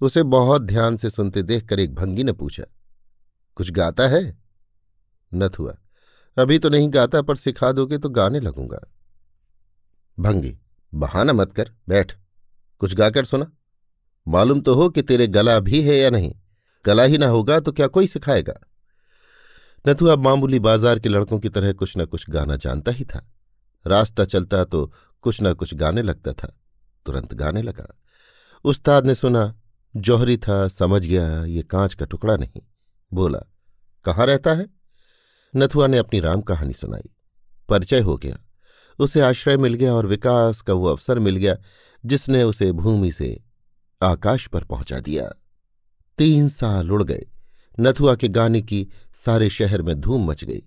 उसे 0.00 0.22
बहुत 0.22 0.62
ध्यान 0.62 0.96
से 0.96 1.10
सुनते 1.10 1.42
देखकर 1.42 1.80
एक 1.80 1.94
भंगी 1.94 2.24
ने 2.24 2.32
पूछा, 2.32 2.64
कुछ 3.56 3.70
गाता 3.70 4.08
है? 4.08 4.22
नथुआ, 5.32 5.74
अभी 6.36 6.58
तो 6.58 6.68
नहीं 6.68 6.92
गाता, 6.92 7.22
पर 7.22 7.36
सिखा 7.36 7.72
दोगे 7.72 7.98
तो 7.98 8.08
गाने 8.08 8.40
लगूँगा। 8.40 8.80
भंगी, 10.18 10.56
बहाना 10.92 11.32
मत 11.32 11.52
कर, 11.52 11.70
बैठ, 11.88 12.12
कुछ 12.80 12.94
गाकर 12.94 13.24
सुना। 13.24 13.50
मालूम 14.26 14.60
तो 14.60 14.74
हो 14.74 14.88
कि 14.88 15.02
तेरे 15.02 15.26
गला 15.26 15.58
भी 15.60 15.82
है 15.82 15.96
या 15.96 16.10
नहीं। 16.10 16.34
गला 16.84 17.02
ही 17.02 17.18
ना 17.18 17.26
होगा 17.26 17.58
तो 17.60 17.72
क्या 17.72 17.86
कोई 17.86 18.06
सिखाएगा? 18.06 18.54
नथुआ 19.84 20.16
मामूली 20.16 20.58
बाज़ार 20.58 20.98
के 20.98 21.08
लड़कों 21.08 21.38
की 21.38 21.48
तरह 21.48 21.72
कुछ 21.72 21.96
न 21.98 22.04
कुछ 22.04 22.28
गाना 22.30 22.56
जानता 22.56 22.92
ही 22.92 23.04
था। 23.04 23.26
रास्ता 23.84 24.24
चलता 24.24 24.64
तो 24.64 24.84
कुछ 25.24 25.38
न 25.42 25.52
कुछ 25.54 25.74
गाने 25.74 26.02
लगता 26.02 26.32
था। 26.32 26.52
तुरंत 27.06 27.34
गाने 27.34 27.62
लगा। 27.62 28.00
उस्ताद 28.64 29.06
ने 29.06 29.14
सुना, 29.14 29.60
जौहरी 29.96 30.36
था, 30.36 30.68
समझ 30.68 31.06
गया, 31.06 31.44
ये 31.44 31.62
कांच 31.62 31.94
का 31.94 32.04
टुकड़ा 32.04 32.36
नहीं। 32.36 32.60
बोला, 33.12 33.38
कहाँ 34.04 34.26
रहता 34.26 34.52
है? 34.52 34.66
नथुआ 35.56 35.86
ने 35.86 35.98
अपनी 35.98 36.20
राम 36.20 36.40
कहानी 36.40 36.72
सुनाई। 36.72 37.10
परिचय 37.68 38.00
हो 38.00 38.16
गया। 38.16 38.36
उसे 38.98 39.20
आश्रय 39.20 39.56
मिल 39.56 39.74
गया 39.74 39.94
और 39.94 40.06
विकास 40.06 40.60
का 40.60 40.72
वो 40.72 40.86
अवसर 40.86 41.18
मिल 41.18 41.36
गया, 41.36 41.56
जिसने 42.06 42.42
उसे 42.42 42.72
भूमि 42.72 43.12
से 43.12 43.42
आकाश 44.02 44.46
पर 44.46 44.64
पहुँचा 44.64 45.00
दिया। 45.00 45.32
तीन 46.18 46.48
साल 46.48 46.90
उड़ 46.90 47.02
गए। 47.02 47.26
नथुआ 47.80 48.14
के 48.14 48.28
गाने 48.28 48.62
की 48.62 48.88
सारे 49.14 49.50
शहर 49.50 49.82
में 49.82 50.00
धूम 50.00 50.30
मच 50.30 50.44
गई, 50.44 50.62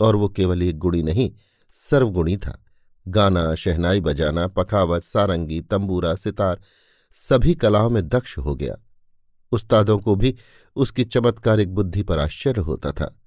और 0.00 0.16
वो 0.16 0.28
केवल 0.28 0.62
एक 0.62 0.78
गुणी 0.78 1.02
नहीं, 1.02 1.32
सर्वगुणी 1.72 2.36
था। 2.36 2.61
गाना, 3.08 3.54
शहनाई 3.54 4.00
बजाना, 4.00 4.46
पखावत, 4.46 5.02
सारंगी, 5.02 5.60
तंबूरा, 5.60 6.14
सितार, 6.14 6.60
सभी 7.12 7.54
कलाओं 7.54 7.90
में 7.90 8.08
दक्ष 8.08 8.38
हो 8.38 8.54
गया। 8.54 8.76
उस्तादों 9.52 9.98
को 9.98 10.14
भी 10.14 10.36
उसकी 10.76 11.04
चमत्कारिक 11.04 11.74
बुद्धि 11.74 12.02
पर 12.02 12.18
आश्चर्य 12.18 12.60
होता 12.60 12.92
था। 12.92 13.20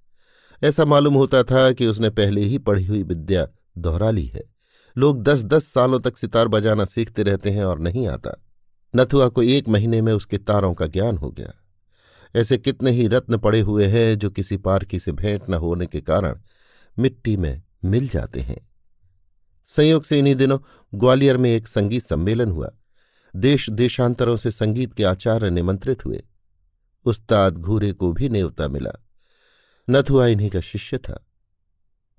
ऐसा 0.64 0.86
मालूम 0.86 1.14
होता 1.14 1.44
था 1.44 1.72
कि 1.72 1.88
उसने 1.88 2.10
पहले 2.10 2.42
ही 2.42 2.58
पढ़ी 2.58 2.86
हुई 2.86 3.04
विद्या 3.04 3.48
दोहरा 3.78 4.12
ली 4.12 4.26
है। 4.26 4.44
लोग 4.98 5.24
दस 5.24 5.44
दस 5.44 5.68
सालों 5.68 6.00
तक 6.00 6.18
सितार 6.18 6.48
बजाना 6.48 6.86
सीखते 6.86 7.24
रहते 7.24 7.52
हैं 7.52 7.66
और 7.66 7.80
नहीं 7.80 8.08
आता। 8.08 8.44
नथुआ 8.96 9.28
को 9.28 9.44
एक 9.44 9.70
महीने 9.70 10.02
में 10.02 10.14
उसके 10.14 10.38
तारों 10.38 10.74
का 10.74 10.88
ज्ञान 10.88 11.18
हो 11.18 11.32
गया। 11.32 11.54
ऐसे 12.36 12.58
कितने 12.58 12.92
ही 12.92 13.08
रत्न 13.08 13.38
पड़े 13.38 13.62
हुए 13.62 13.86
हैं 13.86 14.18
जो 14.18 14.30
किसी 14.30 14.58
पारखी 14.58 15.00
से 15.00 15.12
भेंट 15.12 15.50
न 15.50 15.54
होने 15.54 15.86
के 15.86 16.02
कारण 16.02 16.40
मिट्टी 17.00 17.38
में 17.38 17.64
मिल 17.86 18.08
जाते 18.08 18.40
हैं। 18.40 18.75
संयोग 19.68 20.04
से 20.04 20.20
इन्हीं 20.20 20.36
दिनों 20.36 20.60
ग्वालियर 20.96 21.38
में 21.38 21.50
एक 21.50 21.68
संगीत 21.68 22.04
सम्मेलन 22.04 22.52
हुआ। 22.52 22.72
देश 23.36 23.70
देशांतरों 23.70 24.38
से 24.38 24.52
संगीत 24.52 24.94
के 24.94 25.04
आचार्य 25.04 25.50
निमंत्रित 25.50 26.06
हुए। 26.06 26.24
उस्ताद 27.06 27.58
घूरे 27.58 27.92
को 27.92 28.14
भी 28.14 28.30
नेवता 28.30 28.68
मिला। 28.68 28.92
नथुआ 29.90 30.28
इन्हीं 30.28 30.50
का 30.50 30.62
शिष्य 30.62 30.98
था। 30.98 31.26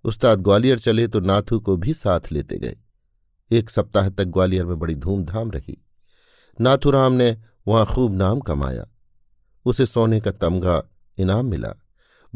उस्ताद 0.05 0.41
ग्वालियर 0.41 0.79
चले 0.79 1.09
तो 1.09 1.21
नाथू 1.21 1.61
को 1.61 1.77
भी 1.77 1.95
साथ 1.95 2.21
लेते 2.33 2.59
गए। 2.59 2.77
एक 3.51 3.71
सप्ताह 3.71 4.09
तक 4.09 4.25
ग्वालियर 4.25 4.65
में 4.65 4.79
बड़ी 4.79 4.95
धूमधाम 4.95 5.51
रही। 5.51 5.85
नाथूराम 6.61 7.13
ने 7.13 7.43
वहाँ 7.69 7.87
खूब 7.87 8.15
नाम 8.15 8.41
कमाया। 8.41 8.87
उसे 9.65 9.87
सोने 9.87 10.21
का 10.21 10.31
तमगा 10.31 10.89
इनाम 11.19 11.47
मिला। 11.47 11.75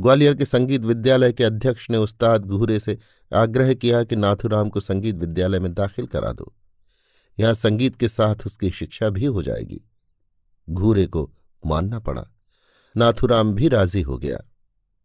ग्वालियर 0.01 0.35
के 0.35 0.45
संगीत 0.45 0.81
विद्यालय 0.81 1.33
के 1.33 1.45
अध्यक्ष 1.45 1.91
ने 1.91 1.99
उस्ताद 1.99 2.45
घूरे 2.45 2.81
से 2.81 2.99
आग्रह 3.35 3.75
किया 3.75 4.05
कि 4.05 4.17
नाथुराम 4.17 4.69
को 4.69 4.81
संगीत 4.81 5.17
विद्यालय 5.17 5.61
में 5.61 5.75
दाखिल 5.75 6.07
करा 6.07 6.33
दो। 6.33 6.55
यहाँ 7.41 7.55
संगीत 7.55 7.97
के 7.97 8.09
साथ 8.09 8.37
उसकी 8.47 8.71
शिक्षा 8.71 9.11
भी 9.11 9.25
हो 9.25 9.43
जाएगी। 9.43 9.81
घूरे 10.71 11.07
को 11.07 11.31
मानना 11.67 11.99
पड़ा। 11.99 12.25
नाथुराम 12.97 13.53
भी 13.53 13.69
राज़ी 13.69 14.03
हो 14.03 14.19
गया। 14.19 14.39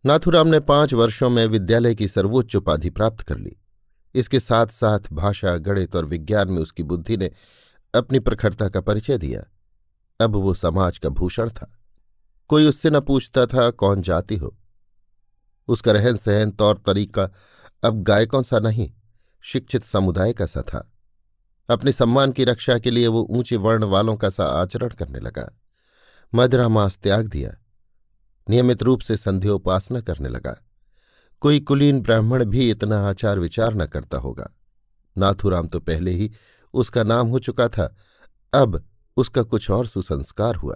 नाथुराम 0.05 0.47
ने 0.47 0.59
पाँच 0.59 0.93
वर्षों 0.93 1.29
में 1.29 1.47
विद्यालय 1.47 1.95
की 1.95 2.07
सर्वोच्च 2.07 2.55
उपाधि 2.55 2.89
प्राप्त 2.89 3.21
कर 3.21 3.37
ली। 3.37 3.55
इसके 4.15 4.39
साथ 4.39 4.67
साथ 4.67 4.99
भाषा, 5.13 5.57
गणित 5.57 5.95
और 5.95 6.05
विज्ञान 6.05 6.51
में 6.51 6.61
उसकी 6.61 6.83
बुद्धि 6.83 7.17
ने 7.17 7.31
अपनी 7.95 8.19
प्रखरता 8.19 8.69
का 8.69 8.81
परिचय 8.81 9.17
दिया। 9.17 9.43
अब 10.21 10.35
वो 10.35 10.53
समाज 10.53 10.97
का 10.97 11.09
भूषण 11.09 11.49
था। 11.49 11.79
कोई 12.47 12.67
उससे 12.67 12.89
न 12.89 12.99
पूछता 12.99 13.45
था 13.45 13.69
कौन 13.69 14.01
जाति 14.01 14.35
हो। 14.35 14.57
उसका 15.67 15.91
रहन 15.91 16.17
सहन, 16.17 16.51
तौर 16.51 16.83
तरीका 16.85 17.29
अब 17.83 18.03
गायकों 18.03 18.43
सा 18.43 18.59
नहीं, 18.59 18.91
शिक्षित 19.41 19.83
समुदाय 19.83 20.33
का 20.33 20.45
सा 20.45 20.61
था। 20.61 20.91
अपने 21.69 21.91
सम्मान 21.91 22.31
की 22.31 22.43
रक्षा 22.43 22.79
के 22.79 22.91
लिए 22.91 23.07
वो 23.07 23.27
ऊँचे 23.29 23.55
वर्ण 23.55 23.83
वालों 23.83 24.15
का 24.15 24.29
सा 24.29 24.45
आचरण 24.45 24.89
करने 24.89 25.19
लगा। 25.19 25.59
मदरा 26.35 26.67
मांस 26.67 26.97
त्याग 26.97 27.27
दिया। 27.27 27.55
नियमित 28.49 28.83
रूप 28.83 29.01
से 29.01 29.17
संध्योपासना 29.17 30.01
करने 30.01 30.29
लगा। 30.29 30.55
कोई 31.41 31.59
कुलीन 31.59 32.01
ब्राह्मण 32.01 32.45
भी 32.45 32.71
इतना 32.71 33.09
आचार 33.09 33.39
विचार 33.39 33.73
न 33.73 33.85
करता 33.85 34.17
होगा। 34.17 34.49
नाथुराम 35.17 35.67
तो 35.67 35.79
पहले 35.79 36.11
ही 36.11 36.31
उसका 36.73 37.03
नाम 37.03 37.27
हो 37.27 37.39
चुका 37.39 37.67
था। 37.67 37.95
अब 38.53 38.89
उसका 39.17 39.43
कुछ 39.43 39.69
और 39.69 39.87
सुसंस्कार 39.87 40.55
हुआ। 40.55 40.75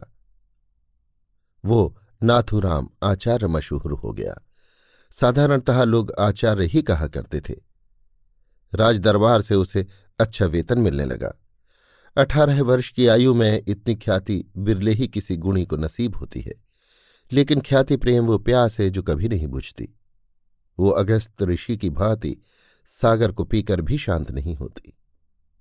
वो 1.65 2.01
नाथुराम 2.23 2.89
आचार्य 3.03 3.47
मशहूर 3.47 3.91
हो 3.93 4.13
गया। 4.13 4.48
साधारणतः 5.15 5.83
लोग 5.83 6.11
आचार्य 6.19 6.65
ही 6.65 6.81
कहा 6.81 7.07
करते 7.07 7.41
थे। 7.41 7.55
राजदरबार 8.73 9.41
से 9.41 9.55
उसे 9.55 9.85
अच्छा 10.19 10.45
वेतन 10.45 10.79
मिलने 10.79 11.05
लगा। 11.05 11.33
अठारह 12.17 12.61
वर्ष 12.63 12.89
की 12.91 13.07
आयु 13.07 13.33
में 13.33 13.63
इतनी 13.67 13.95
ख्याति 13.95 14.43
बिरले 14.57 14.91
ही 14.91 15.07
किसी 15.07 15.37
गुणी 15.37 15.65
को 15.65 15.77
नसीब 15.77 16.15
होती 16.15 16.41
है, 16.41 16.53
लेकिन 17.31 17.61
ख्याति 17.61 17.97
प्रेम 17.97 18.25
वो 18.25 18.37
प्यास 18.37 18.79
है 18.79 18.89
जो 18.89 19.03
कभी 19.03 19.29
नहीं 19.29 19.47
बुझती। 19.47 19.89
वो 20.77 20.89
अगस्त 20.89 21.43
ऋषि 21.43 21.77
की 21.77 21.89
भांति 21.89 22.35
सागर 22.89 23.31
को 23.31 23.43
पीकर 23.43 23.81
भी 23.81 23.97
शांत 23.97 24.31
नहीं 24.31 24.55
होती। 24.55 24.93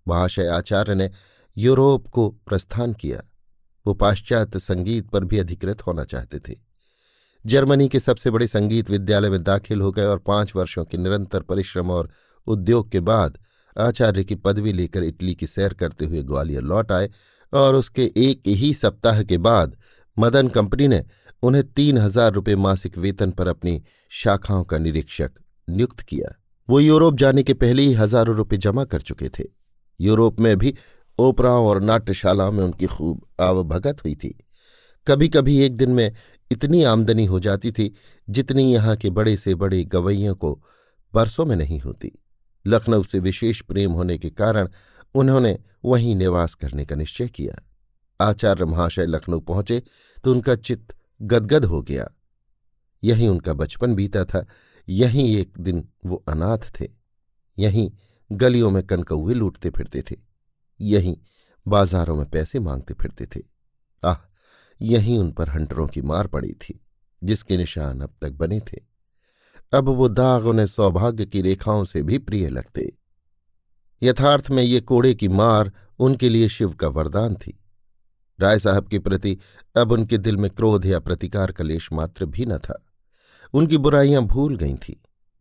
महाशय 0.07 0.47
आचार्य 0.47 0.95
ने 0.95 1.11
यूरोप 1.57 2.07
को 2.09 2.29
प्रस्थान 2.47 2.93
किया। 2.93 3.23
वो 3.87 3.95
पाश्चात्य 3.95 4.59
संगीत 4.59 5.09
पर 5.09 5.25
भी 5.25 5.39
अधिकृत 5.39 5.83
होना 5.83 6.05
चाहते 6.05 6.39
थे। 6.39 6.68
जर्मनी 7.47 7.89
के 7.89 8.01
सबसे 8.01 8.31
बड़े 8.31 8.47
संगीत 8.47 8.91
विद्यालय 8.91 9.31
में 9.31 9.43
दाखिल 9.43 9.81
हो 9.81 9.91
गए 9.93 10.05
और 10.05 10.19
पाँच 10.19 10.53
वर्षों 10.57 10.85
के 10.85 10.99
निरंतर 10.99 11.43
परिश्रम 11.43 11.91
और 11.91 12.09
उद्योग 12.47 12.91
के 12.91 13.01
बाद 13.01 13.39
आचार्य 13.77 14.25
की 14.25 14.35
पदवी 14.35 14.73
लेकर 14.73 15.03
इटली 15.03 15.35
की 15.35 15.47
सैर 15.47 15.75
करते 15.75 16.05
हुए 16.05 16.23
ग्वालियर 16.23 16.63
लौट 16.63 16.93
आए 16.93 17.11
और 17.53 17.75
उसके 17.75 18.13
एक 18.17 18.43
ही 18.47 18.73
सप्ताह 18.75 19.23
के 19.23 19.39
बाद 19.39 19.77
मदन 20.19 20.49
कंपनी 20.49 20.89
ने 20.89 21.05
उन्हें 21.43 21.65
तीन 21.73 21.99
हज़ार 21.99 22.33
रुपये 22.33 22.57
मासिक 22.57 22.99
वेतन 22.99 23.31
पर 23.31 23.49
अपनी 23.49 23.83
शाखाओं 24.13 24.65
का 24.65 24.79
निरीक्षक 24.79 25.31
नियुक्त 25.69 26.01
किया। 26.01 26.35
वो 26.69 26.81
यूरोप 26.81 27.17
जाने 27.17 27.43
के 27.43 27.55
पहले 27.55 27.83
ही 27.83 27.93
हज़ारों 27.93 28.37
रुपये 28.37 28.59
जमा 28.59 28.85
कर 28.85 29.01
चुके 29.01 29.29
थे। 29.29 29.45
यूरोप 30.01 30.41
में 30.41 30.57
भी 30.59 30.75
ओपराओं 31.19 31.67
और 31.67 31.81
नाट्यशालाओं 31.81 32.53
में 32.53 32.65
उनकी 32.65 32.87
खूब 32.87 33.27
आवभगत 33.41 34.05
हुई 34.05 34.15
थी। 34.15 34.45
कभी 35.07 35.29
कभी 35.29 35.59
एक 35.59 35.77
दिन 35.77 35.91
में 35.91 36.13
इतनी 36.51 36.83
आमदनी 36.85 37.25
हो 37.27 37.41
जाती 37.41 37.73
थी 37.73 37.93
जितनी 38.29 38.73
यहाँ 38.73 38.97
के 38.97 39.11
बड़े 39.11 39.37
से 39.37 39.55
बड़े 39.55 39.83
गवैयों 39.85 40.35
को 40.35 40.55
बरसों 41.15 41.45
में 41.47 41.55
नहीं 41.57 41.81
होती। 41.81 42.13
लखनऊ 42.65 43.03
से 43.03 43.19
विशेष 43.19 43.61
प्रेम 43.61 43.93
होने 43.93 44.19
के 44.19 44.31
कारण 44.31 44.69
उन्होंने 45.15 45.59
वहीं 45.85 46.15
निवास 46.17 46.55
करने 46.55 46.85
का 46.85 46.97
निश्चय 46.97 47.29
किया। 47.29 47.63
आचार्य 48.21 48.65
महाशय 48.65 49.07
लखनऊ 49.07 49.41
पहुँचे 49.41 49.83
तो 50.25 50.33
उनका 50.33 50.55
चित्त 50.57 50.97
गदगद 51.21 51.65
हो 51.65 51.83
गया। 51.83 52.09
यहीं 53.03 53.29
उनका 53.29 53.53
बचपन 53.53 53.95
बीता 53.95 54.25
था, 54.25 54.45
यहीं 54.89 55.37
एक 55.37 55.59
दिन 55.59 55.89
वो 56.07 56.23
अनाथ 56.29 56.71
थे, 56.81 56.87
यहीं 57.59 57.91
गलियों 58.31 58.71
में 58.71 58.83
कनकौए 58.83 59.35
लूटते 59.35 59.71
फिरते 59.71 60.03
थे, 60.03 60.17
यहीं 60.81 61.17
बाजारों 61.67 62.17
में 62.17 62.29
पैसे 62.31 62.61
मांगते 62.61 62.95
फिरते 62.95 63.27
थे। 63.27 63.41
यहीं 64.83 65.19
उन 65.19 65.33
पर 65.33 65.49
हंटरों 65.49 65.89
की 65.89 66.03
मार 66.03 66.27
पड़ी 66.27 66.53
थी, 66.53 66.81
जिसके 67.25 67.57
निशान 67.57 68.01
अब 68.01 68.15
तक 68.23 68.33
बने 68.33 68.61
थे। 68.61 68.81
अब 69.73 69.89
वो 69.89 70.09
दाग 70.09 70.47
उन्हें 70.47 70.67
सौभाग्य 70.67 71.27
की 71.27 71.43
रेखाओं 71.43 71.85
से 71.85 72.03
भी 72.03 72.19
प्रिय 72.19 72.49
लगते। 72.49 72.93
यथार्थ 74.03 74.51
में 74.51 74.63
ये 74.63 74.81
कोड़े 74.81 75.15
की 75.15 75.29
मार 75.29 75.73
उनके 75.99 76.29
लिए 76.29 76.49
शिव 76.49 76.73
का 76.73 76.89
वरदान 76.89 77.35
थी। 77.35 77.65
राय 78.41 78.59
साहब 78.59 78.89
के 78.89 78.99
प्रति 78.99 79.39
अब 79.77 79.93
उनके 79.93 80.19
दिल 80.19 80.37
में 80.37 80.51
क्रोध 80.51 80.87
या 80.87 81.01
प्रतिकार 81.01 81.53
का 81.53 81.65
लेश 81.65 81.93
मात्र 81.93 82.27
भी 82.27 82.47
न 82.47 82.59
था। 82.59 82.85
उनकी 83.53 83.77
बुराइयाँ 83.77 84.23
भूल 84.23 84.57
गई 84.57 84.75
थीं, 84.75 84.95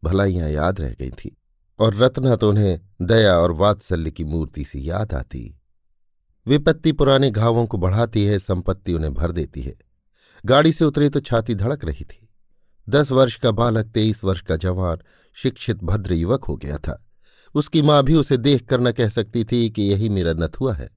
भलाइयाँ 0.03 0.49
याद 0.49 0.81
रह 0.81 0.93
गई 0.93 1.09
थीं, 1.09 1.31
और 1.79 1.95
रत्ना 1.95 2.35
तो 2.35 2.49
उन्हें 2.49 2.79
दया 3.01 3.33
और 3.33 3.51
वात्सल्य 3.51 4.11
की 4.11 4.23
मूर्ति 4.23 4.65
सी 4.65 4.89
याद 4.89 5.13
आती। 5.13 5.56
विपत्ति 6.47 6.91
पुराने 6.91 7.31
घावों 7.31 7.65
को 7.65 7.77
बढ़ाती 7.77 8.23
है, 8.23 8.39
संपत्ति 8.39 8.93
उन्हें 8.93 9.13
भर 9.13 9.31
देती 9.31 9.61
है। 9.61 9.75
गाड़ी 10.45 10.71
से 10.71 10.85
उतरे 10.85 11.09
तो 11.09 11.19
छाती 11.19 11.55
धड़क 11.55 11.85
रही 11.85 12.05
थी। 12.05 12.29
दस 12.89 13.11
वर्ष 13.11 13.35
का 13.35 13.51
बालक, 13.51 13.85
तेईस 13.85 14.23
वर्ष 14.23 14.41
का 14.41 14.55
जवान, 14.55 14.97
शिक्षित, 15.33 15.83
भद्र 15.83 16.13
युवक 16.13 16.43
हो 16.43 16.55
गया 16.55 16.77
था। 16.77 17.05
उसकी 17.55 17.81
माँ 17.81 18.03
भी 18.03 18.15
उसे 18.15 18.37
देख 18.37 18.65
कर 18.65 18.81
न 18.81 18.91
कह 18.91 19.09
सकती 19.09 19.43
थी 19.43 19.69
कि 19.69 19.81
यही 19.81 20.09
मेरा 20.09 20.33
नथुआ 20.33 20.73
है। 20.73 20.89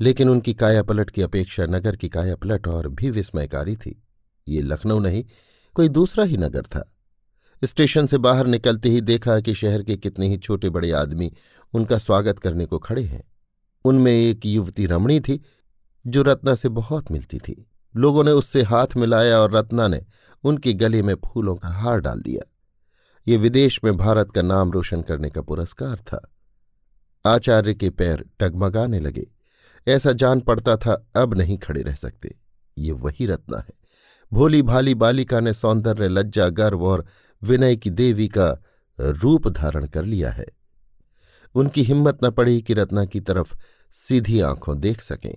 लेकिन 0.00 0.28
उनकी 0.28 0.54
काया 0.54 0.82
पलट 0.82 1.10
की 1.10 1.22
अपेक्षा 1.22 1.66
नगर 1.66 1.96
की 1.96 2.08
काया 2.08 2.36
पलट 2.36 2.68
और 2.68 2.88
भी 2.88 3.10
विस्मयकारी 3.10 3.76
थी। 3.76 4.02
ये 4.48 4.62
लखनऊ 4.62 4.98
नहीं, 4.98 5.24
कोई 5.74 5.88
दूसरा 5.88 6.24
ही 6.24 6.36
नगर 6.36 6.62
था। 6.62 6.92
स्टेशन 7.64 8.06
से 8.06 8.18
बाहर 8.18 8.46
निकलते 8.46 8.88
ही 8.88 9.00
देखा 9.00 9.40
कि 9.40 9.54
शहर 9.54 9.82
के 9.82 9.96
कितने 9.96 10.28
ही 10.28 10.36
छोटे 10.36 10.70
बड़े 10.70 10.90
आदमी 10.90 11.32
उनका 11.74 11.98
स्वागत 11.98 12.38
करने 12.38 12.66
को 12.66 12.78
खड़े 12.78 13.02
हैं। 13.02 13.29
उनमें 13.84 14.12
एक 14.12 14.46
युवती 14.46 14.86
रमणी 14.86 15.20
थी, 15.20 15.42
जो 16.06 16.22
रत्ना 16.22 16.54
से 16.54 16.68
बहुत 16.68 17.10
मिलती 17.10 17.38
थी। 17.38 17.66
लोगों 17.96 18.24
ने 18.24 18.30
उससे 18.30 18.62
हाथ 18.62 18.86
मिलाया 18.96 19.38
और 19.38 19.52
रत्ना 19.52 19.88
ने 19.88 20.02
उनके 20.44 20.72
गले 20.72 21.02
में 21.02 21.14
फूलों 21.14 21.56
का 21.56 21.68
हार 21.68 22.00
डाल 22.00 22.20
दिया। 22.20 22.54
ये 23.28 23.36
विदेश 23.36 23.80
में 23.84 23.96
भारत 23.96 24.30
का 24.34 24.42
नाम 24.42 24.70
रोशन 24.70 25.02
करने 25.02 25.30
का 25.30 25.42
पुरस्कार 25.42 25.96
था। 25.96 26.34
आचार्य 27.26 27.74
के 27.74 27.90
पैर 27.90 28.24
टगमगाने 28.40 29.00
लगे। 29.00 29.26
ऐसा 29.88 30.12
जान 30.12 30.40
पड़ता 30.40 30.76
था, 30.76 31.06
अब 31.16 31.34
नहीं 31.34 31.58
खड़े 31.58 31.82
रह 31.82 31.94
सकते। 31.94 32.38
ये 32.78 32.92
वही 32.92 33.26
रत्ना 33.26 33.58
है। 33.58 33.74
भोली 34.32 34.62
भाली 34.62 34.94
बालिका 34.94 35.40
ने 35.40 35.54
सौंदर्य, 35.54 36.08
लज्जा, 36.08 36.48
गर्व 36.48 36.84
और 36.84 37.06
विनय 37.42 37.76
की 37.76 37.90
देवी 37.90 38.28
का 38.28 38.62
रूप 39.00 39.48
धारण 39.48 39.86
कर 39.86 40.04
लिया 40.04 40.30
है। 40.30 40.46
उनकी 41.54 41.82
हिम्मत 41.82 42.18
न 42.24 42.30
पड़ी 42.30 42.62
कि 42.62 42.74
रत्ना 42.74 43.04
की 43.04 43.20
तरफ़ 43.20 43.54
सीधी 43.92 44.40
आँखों 44.40 44.80
देख 44.80 45.02
सकें। 45.02 45.34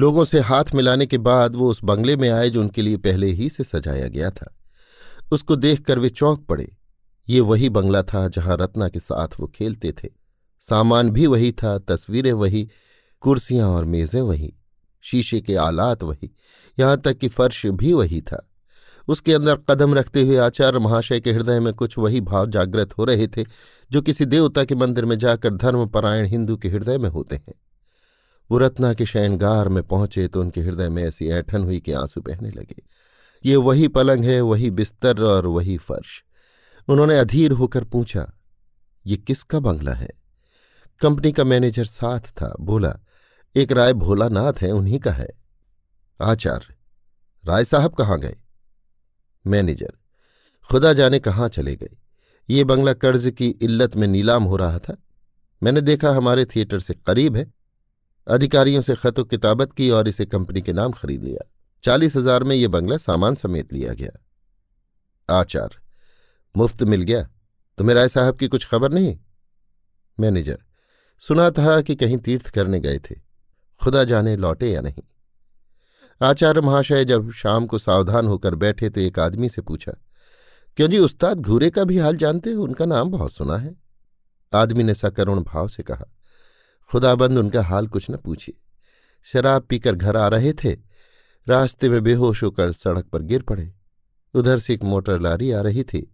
लोगों 0.00 0.24
से 0.24 0.40
हाथ 0.40 0.64
मिलाने 0.74 1.06
के 1.06 1.18
बाद 1.18 1.56
वो 1.56 1.70
उस 1.70 1.80
बंगले 1.84 2.16
में 2.16 2.30
आए 2.30 2.50
जो 2.50 2.60
उनके 2.60 2.82
लिए 2.82 2.96
पहले 2.96 3.26
ही 3.26 3.48
से 3.48 3.64
सजाया 3.64 4.08
गया 4.08 4.30
था। 4.30 4.58
उसको 5.32 5.56
देखकर 5.56 5.98
वे 5.98 6.08
चौंक 6.08 6.46
पड़े। 6.46 6.76
ये 7.28 7.40
वही 7.40 7.68
बंगला 7.68 8.02
था 8.02 8.28
जहाँ 8.28 8.56
रत्ना 8.60 8.88
के 8.88 9.00
साथ 9.00 9.28
वो 9.40 9.46
खेलते 9.46 9.92
थे। 9.92 10.08
सामान 10.60 11.10
भी 11.10 11.26
वही 11.26 11.52
था, 11.52 11.78
तस्वीरें 11.78 12.32
वही, 12.32 12.70
कुर्सियाँ 13.20 13.68
और 13.68 13.84
मेजें 13.84 14.20
वही, 14.20 14.54
शीशे 15.02 15.40
के 15.40 15.54
आलात 15.54 16.02
वही, 16.02 16.34
यहाँ 16.78 17.00
तक 17.00 17.18
कि 17.18 17.28
फर्श 17.28 17.66
भी 17.66 17.92
वही 17.92 18.20
था। 18.20 18.47
उसके 19.08 19.34
अंदर 19.34 19.56
कदम 19.70 19.94
रखते 19.94 20.22
हुए 20.22 20.36
आचार्य 20.36 20.78
महाशय 20.78 21.20
के 21.20 21.32
हृदय 21.32 21.60
में 21.60 21.72
कुछ 21.74 21.98
वही 21.98 22.20
भाव 22.20 22.46
जागृत 22.46 22.98
हो 22.98 23.04
रहे 23.04 23.26
थे, 23.28 23.44
जो 23.90 24.02
किसी 24.02 24.24
देवता 24.24 24.64
के 24.64 24.74
मंदिर 24.74 25.04
में 25.04 25.18
जाकर 25.18 25.54
धर्मपरायण 25.54 26.26
हिंदू 26.26 26.56
के 26.56 26.68
हृदय 26.68 26.98
में 26.98 27.08
होते 27.08 27.36
हैं। 27.36 27.54
वो 28.50 28.58
रत्ना 28.58 28.92
के 28.94 29.06
शयनगार 29.06 29.68
में 29.68 29.82
पहुँचे 29.82 30.28
तो 30.28 30.40
उनके 30.40 30.60
हृदय 30.60 30.88
में 30.88 31.02
ऐसी 31.04 31.28
ऐठन 31.28 31.62
हुई 31.62 31.80
कि 31.80 31.92
आँसू 31.92 32.20
बहने 32.20 32.50
लगे। 32.50 32.82
ये 33.44 33.56
वही 33.56 33.88
पलंग 33.88 34.24
है, 34.24 34.40
वही 34.40 34.70
बिस्तर 34.70 35.22
और 35.22 35.46
वही 35.46 35.76
फर्श। 35.76 36.24
उन्होंने 36.88 37.18
अधीर 37.18 37.52
होकर 37.52 37.84
पूछा, 37.84 38.32
ये 39.06 39.16
किसका 39.16 39.60
बंगला 39.60 39.92
है? 39.92 40.08
कंपनी 41.00 41.32
का 41.32 41.44
मैनेजर 41.44 41.84
साथ 41.84 42.20
था। 42.20 42.54
बोला, 42.60 42.98
एक 43.56 43.72
राय 43.72 43.92
भोलानाथ 43.92 44.52
है, 44.62 44.70
उन्हीं 44.70 44.98
का 44.98 45.12
है। 45.12 45.28
आचार्य, 46.22 46.74
राय 47.44 47.64
साहब 47.64 47.94
कहाँ 47.94 48.18
गए? 48.20 48.36
मैनेजर। 49.46 49.92
खुदा 50.68 50.92
जाने 50.92 51.18
कहाँ 51.18 51.48
चले 51.48 51.74
गए। 51.76 51.96
ये 52.48 52.64
बंगला 52.64 52.92
कर्ज 52.92 53.28
की 53.38 53.48
इल्लत 53.48 53.96
में 53.96 54.06
नीलाम 54.08 54.44
हो 54.44 54.56
रहा 54.56 54.78
था। 54.78 54.96
मैंने 55.62 55.80
देखा 55.80 56.10
हमारे 56.10 56.44
थिएटर 56.44 56.80
से 56.80 56.94
करीब 56.94 57.36
है। 57.36 57.52
अधिकारियों 58.26 58.82
से 58.82 58.94
खत 58.94 59.14
किताबत 59.20 59.72
की 59.72 59.90
और 59.90 60.08
इसे 60.08 60.26
कंपनी 60.26 60.62
के 60.62 60.72
नाम 60.72 60.92
खरीद 60.92 61.24
लिया। 61.24 61.50
चालीस 61.84 62.16
हज़ार 62.16 62.44
में 62.44 62.54
यह 62.56 62.68
बंगला 62.68 62.96
सामान 62.96 63.34
समेत 63.34 63.72
लिया 63.72 63.94
गया। 63.94 64.18
आचार, 65.28 65.76
मुफ़्त 66.54 66.82
मिल 66.82 67.02
गया। 67.02 67.22
तुम्हें 67.78 67.94
राय 67.94 68.08
साहब 68.08 68.36
की 68.36 68.48
कुछ 68.48 68.66
खबर 68.66 68.92
नहीं? 68.92 69.18
मैनेजर, 70.18 70.58
सुना 71.22 71.50
था 71.50 71.80
कि 71.80 71.94
कहीं 71.94 72.18
तीर्थ 72.18 72.48
करने 72.50 72.80
गए 72.80 72.98
थे। 73.00 73.14
खुदा 73.80 74.04
जाने 74.04 74.36
लौटे 74.36 74.70
या 74.70 74.80
नहीं। 74.80 75.02
आचार्य 76.20 76.60
महाशय 76.60 77.04
जब 77.04 77.30
शाम 77.32 77.66
को 77.66 77.78
सावधान 77.78 78.26
होकर 78.26 78.54
बैठे 78.54 78.88
तो 78.90 79.00
एक 79.00 79.18
आदमी 79.18 79.48
से 79.48 79.62
पूछा, 79.62 79.92
क्यों 80.76 80.88
जी, 80.88 80.98
उस्ताद 80.98 81.40
घूरे 81.40 81.70
का 81.70 81.84
भी 81.84 81.98
हाल 81.98 82.16
जानते 82.16 82.50
हो? 82.50 82.62
उनका 82.64 82.86
नाम 82.86 83.10
बहुत 83.10 83.32
सुना 83.32 83.56
है। 83.56 83.74
आदमी 84.52 84.82
ने 84.82 84.94
सकरुण 84.94 85.42
भाव 85.42 85.68
से 85.68 85.82
कहा, 85.82 86.04
खुदाबंद, 86.90 87.38
उनका 87.38 87.62
हाल 87.62 87.86
कुछ 87.86 88.10
न 88.10 88.16
पूछिए। 88.16 88.60
शराब 89.26 89.62
पीकर 89.62 89.94
घर 89.94 90.16
आ 90.16 90.26
रहे 90.28 90.52
थे, 90.54 90.72
रास्ते 91.46 91.88
में 91.88 92.02
बेहोश 92.02 92.42
होकर 92.42 92.72
सड़क 92.72 93.06
पर 93.06 93.22
गिर 93.22 93.42
पड़े। 93.42 93.72
उधर 94.34 94.58
से 94.58 94.74
एक 94.74 94.84
मोटर 94.84 95.20
लारी 95.20 95.50
आ 95.50 95.60
रही 95.60 95.82
थी। 95.82 96.06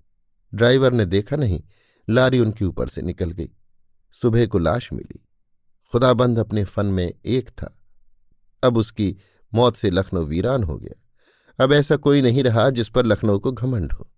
ड्राइवर 0.52 0.92
ने 0.92 1.04
देखा 1.06 1.36
नहीं, 1.36 1.62
लारी 2.08 2.40
उनके 2.40 2.64
ऊपर 2.64 2.88
से 2.88 3.02
निकल 3.02 3.30
गई। 3.30 3.50
सुबह 4.18 4.46
को 4.46 4.58
लाश 4.58 4.92
मिली। 4.92 5.20
खुदाबंद 5.92 6.38
अपने 6.38 6.64
फन 6.64 6.86
में 6.86 7.12
एक 7.26 7.48
था। 7.50 7.74
अब 8.62 8.76
उसकी 8.76 9.16
मौत 9.54 9.76
से 9.76 9.90
लखनऊ 9.90 10.24
वीरान 10.24 10.62
हो 10.62 10.76
गया। 10.76 11.64
अब 11.64 11.72
ऐसा 11.72 11.96
कोई 11.96 12.22
नहीं 12.22 12.44
रहा 12.44 12.70
जिस 12.70 12.88
पर 12.88 13.06
लखनऊ 13.06 13.38
को 13.38 13.52
घमंड 13.52 13.92
हो। 13.92 14.10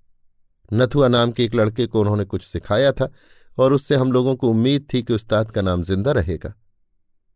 नथुआ 0.73 1.09
नाम 1.09 1.33
के 1.33 1.45
एक 1.45 1.55
लड़के 1.55 1.87
को 1.87 2.01
उन्होंने 2.01 2.25
कुछ 2.25 2.45
सिखाया 2.45 2.93
था 2.93 3.13
और 3.59 3.73
उससे 3.73 3.95
हम 3.95 4.13
लोगों 4.13 4.37
को 4.37 4.51
उम्मीद 4.51 4.87
थी 4.95 5.03
कि 5.03 5.13
उस्ताद 5.13 5.51
का 5.51 5.63
नाम 5.63 5.83
ज़िंदा 5.83 6.13
रहेगा। 6.13 6.55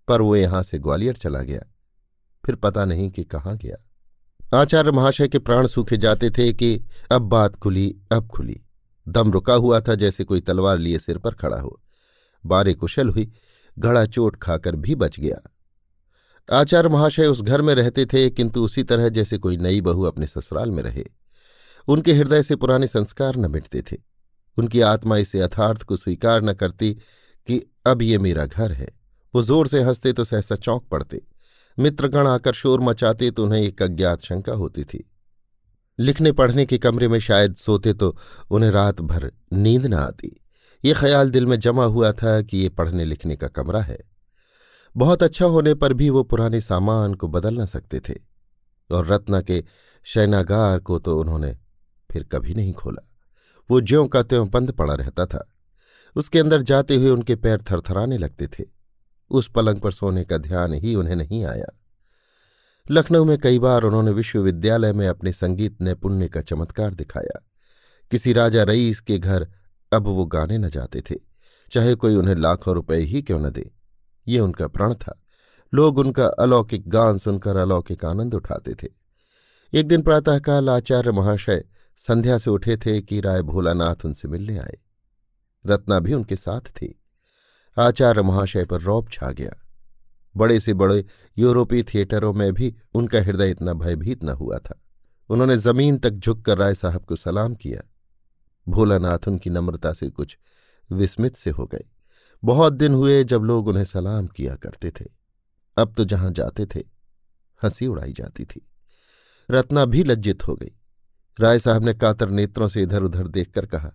पर 0.09 0.21
वो 0.21 0.37
यहाँ 0.37 0.63
से 0.63 0.79
ग्वालियर 0.79 1.15
चला 1.15 1.43
गया। 1.43 1.61
फिर 2.47 2.55
पता 2.55 2.85
नहीं 2.85 3.11
कि 3.11 3.25
कहाँ 3.25 3.57
गया। 3.57 3.77
आचार्य 4.61 4.91
महाशय 4.91 5.29
के 5.29 5.39
प्राण 5.39 5.67
सूखे 5.67 5.97
जाते 5.97 6.31
थे 6.31 6.53
कि 6.53 6.85
अब 7.13 7.23
बात 7.23 7.57
खुली, 7.57 7.97
अब 8.13 8.29
खुली। 8.29 8.61
दम 9.09 9.33
रुका 9.33 9.55
हुआ 9.55 9.81
था 9.81 9.95
जैसे 9.95 10.25
कोई 10.25 10.41
तलवार 10.41 10.79
लिए 10.79 10.99
सिर 10.99 11.19
पर 11.19 11.35
खड़ा 11.35 11.61
हो। 11.61 11.81
बारे 12.47 12.75
कुशल 12.75 13.09
हुई, 13.09 13.33
घड़ा 13.79 14.07
चोट 14.07 14.37
खाकर 14.37 14.77
भी 14.77 14.95
बच 14.95 15.21
गया। 15.21 15.50
आचार्य 16.49 16.89
महाशय 16.89 17.27
उस 17.27 17.43
घर 17.43 17.63
में 17.63 17.75
रहते 17.75 18.05
थे, 18.07 18.29
किंतु 18.31 18.65
उसी 18.65 18.83
तरह 18.83 19.09
जैसे 19.09 19.39
कोई 19.39 19.57
नई 19.57 19.81
बहू 19.81 20.03
अपने 20.03 20.27
ससुराल 20.27 20.71
में 20.71 20.83
रहे, 20.83 21.05
उनके 21.89 22.13
हृदय 22.13 22.43
से 22.43 22.57
पुराने 22.57 22.87
संस्कार 22.87 23.37
न 23.37 23.51
मिटते 23.51 23.83
थे। 23.83 23.97
उनकी 24.59 24.81
आत्मा 24.81 25.17
इसे 25.17 25.41
यथार्थ 25.41 25.83
को 25.83 25.97
स्वीकार 25.97 26.43
न 26.43 26.53
करती 26.53 26.93
कि 27.49 27.63
अब 27.87 28.03
ये 28.03 28.19
मेरा 28.19 28.47
घर 28.47 28.73
है। 28.73 28.89
वो 29.35 29.43
ज़ोर 29.43 29.67
से 29.67 29.83
हँसते 29.83 30.13
तो 30.13 30.25
सहसा 30.25 30.57
चौंक 30.57 30.87
पड़ते। 30.91 31.21
मित्रगण 31.79 32.27
आकर 32.27 32.53
शोर 32.53 32.81
मचाते 32.81 33.31
तो 33.31 33.45
उन्हें 33.45 33.61
एक 33.63 33.83
अज्ञात 33.83 34.23
शंका 34.23 34.53
होती 34.53 34.85
थी। 34.85 35.05
लिखने 35.99 36.33
पढ़ने 36.33 36.67
के 36.67 36.79
कमरे 36.79 37.09
में 37.09 37.19
शायद 37.21 37.55
सोते 37.57 37.93
तो 37.95 38.17
उन्हें 38.51 38.71
रात 38.71 39.01
भर 39.01 39.31
नींद 39.53 39.87
न 39.87 39.95
आती। 39.95 40.37
ये 40.85 40.95
ख्याल 40.95 41.31
दिल 41.31 41.47
में 41.47 41.59
जमा 41.61 41.85
हुआ 41.85 42.13
था 42.13 42.41
कि 42.43 42.59
ये 42.59 42.69
पढ़ने 42.69 43.05
लिखने 43.05 43.37
का 43.37 43.49
कमरा 43.49 43.81
है। 43.81 43.99
बहुत 44.97 45.23
अच्छा 45.23 45.45
होने 45.45 45.75
पर 45.75 45.93
भी 45.93 46.11
वो 46.11 46.23
पुराने 46.23 46.61
सामान 46.61 47.15
को 47.15 47.29
बदल 47.29 47.61
न 47.61 47.67
सकते 47.67 48.01
थे 48.01 48.15
और 48.91 49.07
रत्ना 49.07 49.41
के 49.41 49.65
शयनागार 50.05 50.79
को 50.79 50.99
तो 50.99 51.19
उन्होंने 51.21 51.57
फिर 52.11 52.25
कभी 52.25 52.55
नहीं 52.55 52.73
खोला। 52.73 53.07
वो 53.71 53.81
ज्यों 53.81 54.07
का 54.09 54.23
त्यों 54.23 54.49
बंद 54.51 54.73
पड़ा 54.73 54.95
रहता 54.95 55.27
था। 55.27 55.47
उसके 56.17 56.39
अंदर 56.39 56.63
जाते 56.63 56.97
हुए 56.97 57.11
उनके 57.11 57.37
पैर 57.37 57.63
थरथराने 57.63 58.19
लगते 58.19 58.47
थे। 58.47 58.65
उस 59.31 59.51
पलंग 59.51 59.81
पर 59.81 59.93
सोने 59.93 60.25
का 60.25 60.39
ध्यान 60.39 60.73
ही 60.73 60.95
उन्हें 60.95 61.17
नहीं 61.17 61.45
आया। 61.45 61.67
लखनऊ 62.91 63.25
में 63.25 63.39
कई 63.39 63.59
बार 63.59 63.83
उन्होंने 63.83 64.11
विश्वविद्यालय 64.11 64.93
में 64.93 65.07
अपने 65.09 65.33
संगीत 65.33 65.83
नैपुण्य 65.83 66.29
का 66.29 66.41
चमत्कार 66.41 66.95
दिखाया। 66.95 67.41
किसी 68.11 68.33
राजा 68.33 68.63
रईस 68.63 69.01
के 69.01 69.19
घर 69.19 69.49
अब 69.93 70.07
वो 70.07 70.25
गाने 70.27 70.59
न 70.59 70.69
जाते 70.69 71.01
थे, 71.01 71.15
चाहे 71.71 71.95
कोई 71.95 72.15
उन्हें 72.15 72.35
लाखों 72.35 72.75
रुपए 72.75 72.97
ही 72.97 73.23
क्यों 73.23 73.41
न 73.41 73.51
दे। 73.51 73.71
ये 74.29 74.41
उनका 74.41 74.69
प्रण 74.69 74.95
था। 74.95 75.23
लोग 75.75 75.99
उनका 75.99 76.27
अलौकिक 76.27 76.89
गान 76.89 77.19
सुनकर 77.19 77.57
अलौकिक 77.57 78.05
आनंद 78.05 78.35
उठाते 78.35 78.75
थे। 78.75 78.89
एक 79.75 79.89
दिन 79.89 80.03
प्रातःकाल 80.03 80.71
आचार्य 80.71 81.13
महाशय 81.13 81.65
संध्या 81.97 82.39
से 82.39 82.51
उठे 82.51 82.77
थे 82.77 83.03
कि 83.03 83.21
राय 83.21 83.43
भोलानाथ 83.43 83.97
उनसे 84.05 84.29
मिलने 84.29 84.59
आए। 84.59 84.79
रत्ना 85.67 86.01
भी 86.01 86.15
उनके 86.15 86.37
साथ 86.37 86.61
थी। 86.61 87.03
आचार्य 87.79 88.23
महाशय 88.23 88.65
पर 88.65 88.81
रौब 88.81 89.09
छा 89.13 89.31
गया। 89.31 89.67
बड़े 90.37 90.61
से 90.61 90.75
बड़े 90.75 91.05
यूरोपीय 91.39 91.83
थिएटरों 91.83 92.33
में 92.33 92.53
भी 92.53 92.77
उनका 92.95 93.21
हृदय 93.21 93.51
इतना 93.51 93.73
भयभीत 93.73 94.25
न 94.25 94.29
हुआ 94.29 94.59
था। 94.59 94.83
उन्होंने 95.29 95.57
ज़मीन 95.57 95.99
तक 95.99 96.11
झुककर 96.11 96.59
राय 96.59 96.75
साहब 96.75 97.05
को 97.05 97.17
सलाम 97.17 97.55
किया। 97.55 97.91
भोलानाथ 98.69 99.19
उनकी 99.29 99.51
नम्रता 99.51 99.93
से 99.93 100.11
कुछ 100.11 100.39
विस्मित 100.93 101.37
से 101.37 101.51
हो 101.51 101.67
गए। 101.67 101.85
बहुत 102.45 102.73
दिन 102.73 102.95
हुए 102.95 103.25
जब 103.25 103.43
लोग 103.43 103.69
उन्हें 103.69 103.85
सलाम 103.85 104.27
किया 104.27 104.57
करते 104.57 104.91
थे। 104.91 105.05
अब 105.77 105.95
तो 105.95 106.05
जहाँ 106.05 106.31
जाते 106.31 106.67
थे, 106.67 106.81
हँसी 107.63 107.87
उड़ाई 107.87 108.13
जाती 108.13 108.45
थी। 108.45 108.69
रत्ना 109.51 109.85
भी 109.85 110.05
लज्जित 110.05 110.49
हो 110.49 110.55
गई। 110.55 110.71
राय 111.41 111.59
साहब 111.59 111.85
ने 111.85 111.95
कातर 111.95 112.29
नेत्रों 112.29 112.69
से 112.69 112.83
इधर 112.83 113.03
उधर 113.03 113.29
देखकर 113.29 113.67
कहा, 113.67 113.93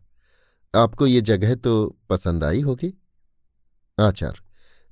आपको 0.75 1.07
ये 1.07 1.21
जगह 1.21 1.55
तो 1.55 1.99
पसंद 2.09 2.43
आई 2.43 2.61
होगी? 2.61 3.01
आचार। 3.99 4.39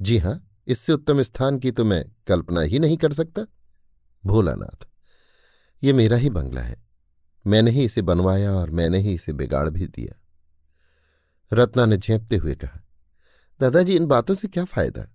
जी 0.02 0.18
हाँ, 0.18 0.50
इससे 0.68 0.94
उत्तम 0.94 1.22
स्थान 1.22 1.60
की 1.60 1.72
तो 1.72 1.86
मैं 1.86 2.06
कल्पना 2.28 2.62
ही 2.62 2.80
नहीं 2.80 2.98
कर 2.98 3.14
सकता। 3.14 3.46
भोलानाथ, 4.26 4.88
ये 5.84 5.94
मेरा 5.94 6.18
ही 6.18 6.30
बंगला 6.30 6.62
है। 6.62 6.84
मैंने 7.48 7.72
ही 7.72 7.86
इसे 7.86 8.02
बनवाया 8.02 8.54
और 8.54 8.70
मैंने 8.70 9.00
ही 9.00 9.14
इसे 9.14 9.34
बिगाड़ 9.34 9.70
भी 9.70 9.88
दिया। 9.88 10.22
रत्ना 11.54 11.86
ने 11.86 11.98
झेपते 11.98 12.38
हुए 12.38 12.56
कहा 12.56 12.83
दादाजी, 13.60 13.96
इन 13.96 14.06
बातों 14.06 14.34
से 14.34 14.48
क्या 14.48 14.66
फ़ायदा? 14.66 15.08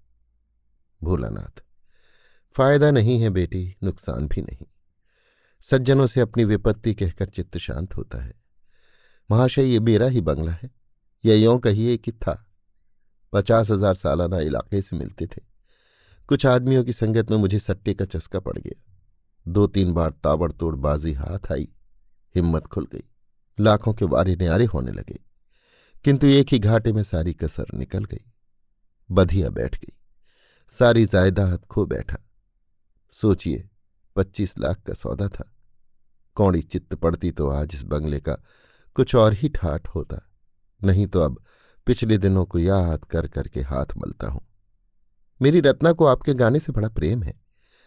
भोलानाथ, 1.03 1.63
फ़ायदा 2.53 2.91
नहीं 2.91 3.21
है 3.21 3.31
बेटी, 3.31 3.77
नुकसान 3.83 4.29
भी 4.29 4.43
नहीं। 4.43 4.67
सज्जनों 5.63 6.07
से 6.07 6.21
अपनी 6.21 6.45
विपत्ति 6.45 6.95
कहकर 6.95 7.27
चित्त 7.27 7.59
शांत 7.59 7.97
होता 7.97 8.19
है। 8.19 8.35
महाशय, 9.31 9.63
ये 9.63 9.81
मेरा 9.81 10.07
ही 10.07 10.21
बंगला 10.21 10.53
है। 10.53 10.71
या 11.25 11.35
यों 11.35 11.59
कहिए 11.59 11.97
कि 11.97 12.13
था। 12.13 12.47
पचास 13.33 13.71
हज़ार 13.71 13.95
सालाना 13.95 14.39
इलाके 14.39 14.83
से 14.83 14.97
मिलते 14.97 15.27
थे। 15.27 15.43
कुछ 16.29 16.47
आदमियों 16.47 16.85
की 16.85 16.93
संगत 16.93 17.31
में 17.31 17.39
मुझे 17.39 17.59
सट्टे 17.59 17.95
का 17.95 18.05
चस्का 18.05 18.41
पड़ 18.41 18.59
गया। 18.59 18.83
दो 19.49 19.67
तीन 19.67 19.93
बार 19.93 20.11
ताबड़तोड़ 20.11 20.77
बाजी 20.77 21.13
हाथ 21.13 21.53
आई। 21.53 21.73
हिम्मत 22.35 22.67
खुल 22.67 22.89
गई। 22.93 23.03
लाखों 23.61 23.95
के 23.95 24.05
वारे 24.05 24.37
न्यारे 24.37 24.65
होने 24.65 24.93
लगे। 24.93 25.28
किंतु 26.05 26.27
एक 26.27 26.47
ही 26.53 26.59
घाटे 26.59 26.93
में 26.93 27.03
सारी 27.03 27.35
कसर 27.35 27.67
निकल 27.75 28.05
गई। 28.05 28.33
बधिया 29.11 29.51
बैठ 29.51 29.79
गई। 29.79 29.97
सारी 30.71 31.07
जायदाद 31.07 31.65
खो 31.65 31.87
बैठा। 31.87 32.17
सोचिए, 33.13 33.69
पच्चीस 34.17 34.59
लाख 34.59 34.83
का 34.83 34.95
सौदा 34.95 35.29
था। 35.29 35.55
कौड़ी 36.35 36.63
चित्त 36.63 36.95
पड़ती 36.95 37.31
तो 37.31 37.49
आज 37.49 37.71
इस 37.75 37.83
बंगले 37.83 38.21
का 38.21 38.33
कुछ 38.95 39.15
और 39.15 39.33
ही 39.33 39.49
ठाठ 39.49 39.89
होता। 39.89 40.21
नहीं 40.85 41.07
तो 41.07 41.21
अब 41.21 41.45
पिछले 41.87 42.19
दिनों 42.19 42.45
को 42.45 42.59
याद 42.59 43.05
कर 43.05 43.27
करके 43.29 43.61
हाथ 43.61 43.87
मलता 43.97 44.27
हूँ। 44.27 44.47
मेरी 45.43 45.61
रत्ना 45.61 45.93
को 45.93 46.05
आपके 46.05 46.35
गाने 46.35 46.61
से 46.61 46.73
बड़ा 46.73 46.89
प्रेम 46.89 47.23
है। 47.23 47.41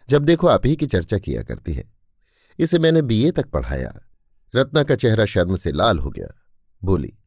जब 0.09 0.25
देखो 0.25 0.47
आप 0.47 0.65
ही 0.65 0.75
की 0.75 0.85
चर्चा 0.85 1.17
किया 1.17 1.43
करती 1.43 1.73
है। 1.73 1.93
इसे 2.59 2.79
मैंने 2.79 3.01
बीए 3.01 3.31
तक 3.31 3.49
पढ़ाया। 3.49 3.93
रत्ना 4.55 4.83
का 4.83 4.95
चेहरा 4.95 5.25
शर्म 5.25 5.55
से 5.55 5.71
लाल 5.71 5.99
हो 5.99 6.09
गया। 6.09 6.27
बोली 6.83 7.17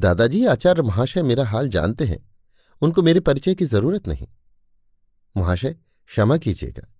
दादाजी, 0.00 0.46
आचार्य 0.46 0.82
महाशय 0.82 1.22
मेरा 1.22 1.44
हाल 1.44 1.68
जानते 1.68 2.04
हैं। 2.04 2.30
उनको 2.80 3.02
मेरे 3.02 3.20
परिचय 3.20 3.54
की 3.54 3.64
ज़रूरत 3.64 4.08
नहीं। 4.08 4.28
महाशय, 5.36 5.76
क्षमा 6.06 6.36
कीजिएगा। 6.36 6.94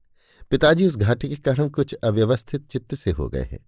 पिताजी 0.51 0.87
उस 0.87 0.97
घाटी 0.97 1.29
के 1.29 1.37
कारण 1.37 1.69
कुछ 1.69 1.95
अव्यवस्थित 1.95 2.69
चित्त 2.71 2.95
से 2.95 3.11
हो 3.11 3.29
गए 3.29 3.43
हैं। 3.43 3.67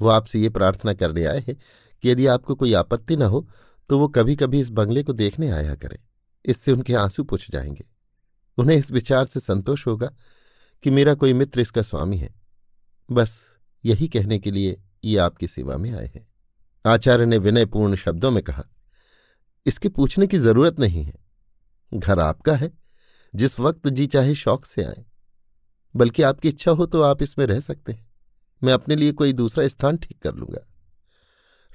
वो 0.00 0.08
आपसे 0.08 0.38
ये 0.38 0.48
प्रार्थना 0.48 0.94
करने 0.94 1.24
आए 1.24 1.38
हैं 1.38 1.56
कि 2.02 2.10
यदि 2.10 2.26
आपको 2.26 2.54
कोई 2.54 2.72
आपत्ति 2.72 3.16
न 3.16 3.22
हो 3.22 3.48
तो 3.88 3.98
वो 3.98 4.08
कभी 4.08 4.36
कभी 4.36 4.60
इस 4.60 4.70
बंगले 4.70 5.02
को 5.02 5.12
देखने 5.12 5.50
आया 5.50 5.74
करें। 5.74 5.98
इससे 6.44 6.72
उनके 6.72 6.94
आँसू 6.94 7.24
पूछ 7.24 7.50
जाएँगे। 7.50 7.84
उन्हें 8.58 8.76
इस 8.76 8.90
विचार 8.90 9.24
से 9.24 9.40
संतोष 9.40 9.86
होगा 9.86 10.14
कि 10.82 10.90
मेरा 10.90 11.14
कोई 11.14 11.32
मित्र 11.32 11.60
इसका 11.60 11.82
स्वामी 11.82 12.16
है। 12.16 12.34
बस 13.10 13.46
यही 13.84 14.08
कहने 14.08 14.38
के 14.38 14.50
लिए 14.50 14.82
ये 15.04 15.16
आपकी 15.16 15.48
सेवा 15.48 15.76
में 15.76 15.92
आए 15.92 16.10
हैं। 16.14 16.31
आचार्य 16.84 17.26
ने 17.26 17.38
विनयपूर्ण 17.38 17.96
शब्दों 17.96 18.30
में 18.30 18.42
कहा, 18.42 18.64
इसके 19.66 19.88
पूछने 19.88 20.26
की 20.26 20.38
ज़रूरत 20.38 20.78
नहीं 20.80 21.02
है। 21.02 21.14
घर 21.92 22.20
आपका 22.20 22.54
है, 22.54 22.70
जिस 23.34 23.58
वक्त 23.60 23.88
जी 23.88 24.06
चाहे 24.06 24.34
शौक 24.34 24.64
से 24.66 24.84
आए। 24.84 25.04
बल्कि 25.94 26.22
आपकी 26.22 26.48
इच्छा 26.48 26.70
हो 26.70 26.86
तो 26.86 27.02
आप 27.02 27.22
इसमें 27.22 27.46
रह 27.46 27.60
सकते 27.60 27.92
हैं। 27.92 28.06
मैं 28.62 28.72
अपने 28.72 28.96
लिए 28.96 29.12
कोई 29.12 29.32
दूसरा 29.32 29.66
स्थान 29.68 29.96
ठीक 29.96 30.18
कर 30.22 30.34
लूँगा। 30.34 30.66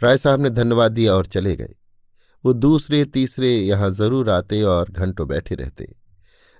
राय 0.01 0.17
साहब 0.17 0.41
ने 0.41 0.49
धन्यवाद 0.49 0.91
दिया 0.91 1.13
और 1.13 1.25
चले 1.25 1.55
गए। 1.55 1.75
वो 2.43 2.53
दूसरे, 2.53 3.03
तीसरे 3.05 3.49
यहाँ 3.49 3.89
ज़रूर 3.91 4.29
आते 4.29 4.61
और 4.63 4.89
घंटों 4.89 5.27
बैठे 5.27 5.55
रहते। 5.55 5.87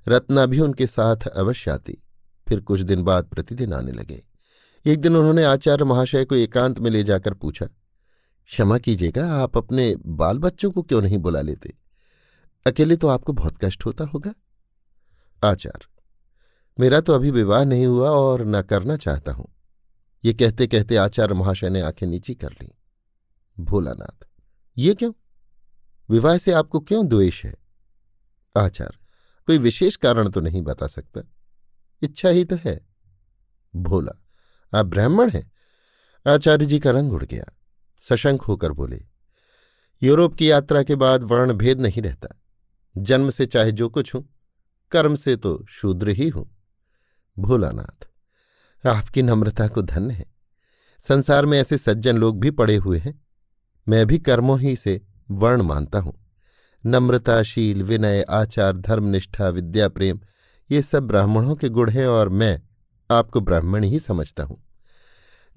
रत्ना 0.08 0.46
भी 0.46 0.60
उनके 0.60 0.88
साथ 0.88 1.28
अवश्य 1.28 1.72
आती। 1.72 1.98
फिर 2.48 2.60
कुछ 2.60 2.82
दिन 2.82 3.04
बाद 3.04 3.26
प्रतिदिन 3.26 3.74
आने 3.74 3.92
लगे। 3.92 4.22
एक 4.86 5.02
दिन 5.02 5.16
उन्होंने 5.16 5.44
आचार्य 5.44 5.84
महाशय 5.84 6.26
को 6.26 6.36
एकांत 6.36 6.80
में 6.80 6.90
ले 6.92 7.04
जाकर 7.04 7.34
पूछा 7.34 7.68
क्षमा 8.48 8.78
कीजिएगा, 8.78 9.34
आप 9.34 9.58
अपने 9.58 9.96
बाल 10.06 10.38
बच्चों 10.38 10.72
को 10.72 10.82
क्यों 10.82 11.02
नहीं 11.02 11.18
बुला 11.18 11.42
लेते? 11.42 11.74
अकेले 12.68 12.96
तो 12.96 13.08
आपको 13.08 13.34
बहुत 13.34 13.58
कष्ट 13.64 13.86
होता 13.86 14.04
होगा। 14.04 14.34
आचार्य 15.44 15.88
मेरा 16.80 17.02
तो 17.02 17.14
अभी 17.14 17.32
विवाह 17.32 17.64
नहीं 17.64 17.86
हुआ 17.86 18.10
और 18.10 18.46
न 18.46 18.62
करना 18.62 18.98
चाहता 18.98 19.32
हूँ। 19.32 19.48
ये 20.26 20.34
कहते 20.34 20.68
कहते 20.68 20.96
आचार्य 20.96 21.34
महाशय 21.34 21.70
ने 21.70 21.82
आँखें 21.82 22.08
नीची 22.08 22.36
कर 22.36 22.52
ली। 22.52 22.72
भोलानाथ, 23.60 24.26
ये 24.78 24.94
क्यों? 24.94 25.14
विवाह 26.10 26.38
से 26.38 26.52
आपको 26.52 26.80
क्यों 26.80 27.08
द्वेष 27.08 27.46
है? 27.46 27.56
आचार्य 28.58 28.98
कोई 29.48 29.58
विशेष 29.58 29.96
कारण 29.96 30.30
तो 30.30 30.42
नहीं 30.42 30.62
बता 30.62 30.88
सकता। 30.88 31.22
इच्छा 32.02 32.30
ही 32.30 32.46
तो 32.46 32.56
है। 32.56 32.88
भोला, 33.76 34.24
आप 34.80 34.86
ब्राह्मण 34.86 35.30
हैं? 35.30 35.52
आचार्य 36.28 36.66
जी 36.66 36.80
का 36.80 36.92
रंग 36.92 37.14
उड़ 37.14 37.24
गया। 37.24 37.57
सशंक 38.02 38.42
होकर 38.42 38.72
बोले, 38.72 39.06
यूरोप 40.04 40.36
की 40.36 40.52
यात्रा 40.52 40.84
के 40.84 40.96
बाद 40.96 41.24
वर्ण 41.24 41.54
भेद 41.54 41.80
नहीं 41.80 42.02
रहता। 42.02 42.42
जन्म 42.98 43.30
से 43.30 43.46
चाहे 43.46 43.72
जो 43.72 43.90
कुछ 43.90 44.16
हूँ, 44.16 44.30
कर्म 44.92 45.16
से 45.16 45.36
तो 45.36 45.66
शूद्र 45.70 46.10
ही 46.10 46.30
हूँ। 46.30 46.58
भोलानाथ, 47.40 48.08
आपकी 48.88 49.22
नम्रता 49.22 49.68
को 49.68 49.82
धन्य 49.82 50.14
है। 50.14 50.26
संसार 51.00 51.46
में 51.46 51.60
ऐसे 51.60 51.78
सज्जन 51.78 52.18
लोग 52.18 52.40
भी 52.40 52.52
पड़े 52.52 52.76
हुए 52.76 53.00
हैं। 53.00 53.26
मैं 53.88 54.08
भी 54.08 54.20
कर्मों 54.20 54.60
ही 54.60 54.76
से 54.76 55.02
वर्ण 55.32 55.62
मानता 55.62 56.00
हूँ। 56.00 56.14
नम्रताशील, 56.86 57.84
विनय, 57.84 58.22
आचार, 58.22 58.78
धर्मनिष्ठा, 58.78 59.50
विद्या, 59.50 59.90
प्रेम, 59.90 60.20
ये 60.72 60.82
सब 60.82 61.08
ब्राह्मणों 61.08 61.56
के 61.56 61.70
गुण 61.70 61.90
हैं 61.90 62.08
और 62.08 62.30
मैं 62.30 62.62
आपको 63.12 63.42
ब्राह्मण 63.42 63.84
ही 63.84 64.00
समझता 64.00 64.44
हूँ। 64.44 64.64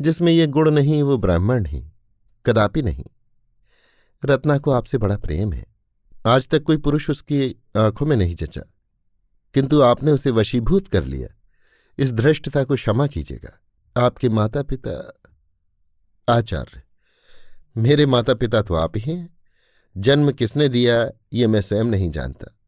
जिसमें 0.00 0.33
ये 0.33 0.46
गुण 0.46 0.70
नहीं, 0.70 1.03
वो 1.03 1.18
ब्राह्मण 1.18 1.62
नहीं 1.62 1.89
कदापि 2.51 2.83
नहीं। 2.83 3.05
रत्ना 4.25 4.59
को 4.59 4.71
आपसे 4.71 4.99
बड़ा 4.99 5.17
प्रेम 5.17 5.53
है। 5.53 5.67
आज 6.27 6.49
तक 6.49 6.63
कोई 6.63 6.77
पुरुष 6.77 7.11
उसकी 7.11 7.63
आँखों 7.77 8.07
में 8.07 8.17
नहीं 8.17 8.35
जचा। 8.35 8.63
किंतु 9.55 9.83
आपने 9.83 10.13
उसे 10.13 10.31
वशीभूत 10.31 10.89
कर 10.89 11.05
लिया। 11.05 11.29
इस 11.99 12.13
धृष्टता 12.13 12.65
को 12.65 12.75
क्षमा 12.75 13.07
कीजिएगा। 13.07 13.61
आपके 14.07 14.29
माता 14.29 14.63
पिता 14.63 15.13
आचार्य। 16.29 16.83
मेरे 17.77 18.07
माता 18.07 18.35
पिता 18.35 18.63
तो 18.63 18.75
आप 18.75 18.93
ही 18.97 19.15
हैं। 19.15 19.37
जन्म 19.97 20.33
किसने 20.33 20.69
दिया, 20.69 21.11
ये 21.33 21.47
मैं 21.47 21.61
स्वयं 21.61 21.85
नहीं 21.85 22.11
जानता। 22.11 22.59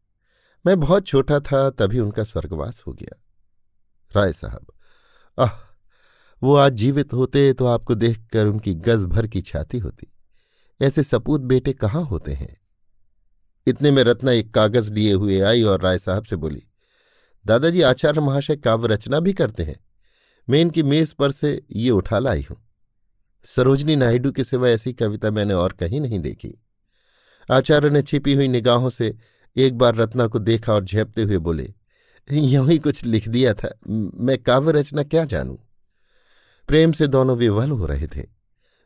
मैं 0.65 0.79
बहुत 0.79 1.07
छोटा 1.07 1.39
था, 1.39 1.69
तभी 1.69 1.99
उनका 1.99 2.23
स्वर्गवास 2.23 2.83
हो 2.87 2.93
गया। 2.93 3.23
राय 4.15 4.33
साहब, 4.33 4.65
आह! 5.39 5.72
वो 6.43 6.55
आज 6.55 6.73
जीवित 6.73 7.13
होते 7.13 7.51
तो 7.53 7.65
आपको 7.65 7.95
देखकर 7.95 8.47
उनकी 8.47 8.73
गज 8.75 9.03
भर 9.05 9.27
की 9.27 9.41
छाती 9.41 9.79
होती। 9.79 10.07
ऐसे 10.79 11.03
सपूत 11.03 11.41
बेटे 11.41 11.73
कहाँ 11.73 12.03
होते 12.03 12.33
हैं? 12.33 12.57
इतने 13.67 13.91
में 13.91 14.03
रत्ना 14.03 14.31
एक 14.31 14.53
कागज़ 14.53 14.91
लिए 14.93 15.13
हुए 15.13 15.39
आई 15.41 15.63
और 15.63 15.81
राय 15.81 15.99
साहब 15.99 16.23
से 16.23 16.35
बोली, 16.35 16.61
दादाजी, 17.45 17.81
आचार्य 17.81 18.21
महाशय 18.21 18.55
काव्य 18.55 18.87
रचना 18.87 19.19
भी 19.19 19.33
करते 19.33 19.63
हैं। 19.63 19.79
मैं 20.47 20.61
इनकी 20.61 20.83
मेज 20.83 21.13
पर 21.13 21.31
से 21.31 21.61
ये 21.71 21.89
उठा 21.91 22.19
लाई 22.19 22.45
हूँ। 22.51 22.57
सरोजनी 23.47 23.95
नायडू 23.95 24.31
के 24.31 24.43
सिवा 24.43 24.69
ऐसी 24.69 24.93
कविता 24.93 25.31
मैंने 25.31 25.53
और 25.53 25.73
कहीं 25.73 26.01
नहीं 26.01 26.19
देखी। 26.19 26.55
आचार्य 27.49 27.89
ने 27.89 28.01
छिपी 28.01 28.33
हुई 28.33 28.47
निगाहों 28.47 28.89
से 28.89 29.15
एक 29.55 29.77
बार 29.77 29.95
रत्ना 29.95 30.27
को 30.27 30.39
देखा 30.39 30.73
और 30.73 30.83
झेपते 30.83 31.23
हुए 31.23 31.37
बोले, 31.39 31.73
यूँ 32.27 32.69
ही 32.69 32.79
कुछ 32.79 33.05
लिख 33.05 33.29
दिया 33.29 33.53
था। 33.53 33.77
मैं 33.89 34.37
काव्य 34.37 34.71
रचना 34.71 35.03
क्या 35.03 35.25
जानूं? 35.25 35.57
प्रेम 36.67 36.91
से 36.91 37.07
दोनों 37.07 37.37
विवल 37.37 37.71
हो 37.71 37.85
रहे 37.85 38.07
थे। 38.07 38.27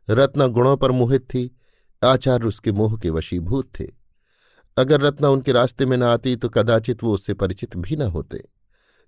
रत्ना 0.09 0.47
गुणों 0.47 0.77
पर 0.77 0.91
मोहित 0.91 1.21
थी, 1.21 1.57
आचार्य 2.03 2.45
उसके 2.45 2.71
मोह 2.71 2.97
के 2.97 3.09
वशीभूत 3.09 3.71
थे। 3.79 3.87
अगर 4.77 5.01
रत्ना 5.01 5.29
उनके 5.29 5.51
रास्ते 5.51 5.85
में 5.85 5.97
न 5.97 6.03
आती 6.03 6.35
तो 6.35 6.49
कदाचित 6.49 7.03
वो 7.03 7.13
उससे 7.13 7.33
परिचित 7.33 7.77
भी 7.77 7.95
न 7.95 8.01
होते। 8.01 8.49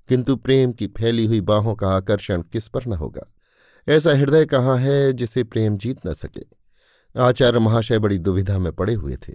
किंतु 0.08 0.36
प्रेम 0.36 0.72
की 0.72 0.88
फैली 0.88 1.26
हुई 1.26 1.42
बाहों 1.42 1.76
का 1.76 1.90
आकर्षण 1.90 2.42
किस 2.42 2.68
पर 2.68 2.86
न 2.88 2.94
होगा? 2.94 3.34
ऐसा 3.88 4.12
हृदय 4.12 4.46
कहाँ 4.46 4.78
है 4.78 5.14
जिसे 5.14 5.44
प्रेम 5.44 5.78
जीत 5.78 6.08
न 6.08 6.14
सके? 6.14 6.60
आचार्य 7.20 7.60
महाशय 7.60 8.00
बड़ी 8.00 8.20
दुविधा 8.20 8.60
में 8.60 8.72
पड़े 8.72 8.94
हुए 8.94 9.16
थे। 9.16 9.34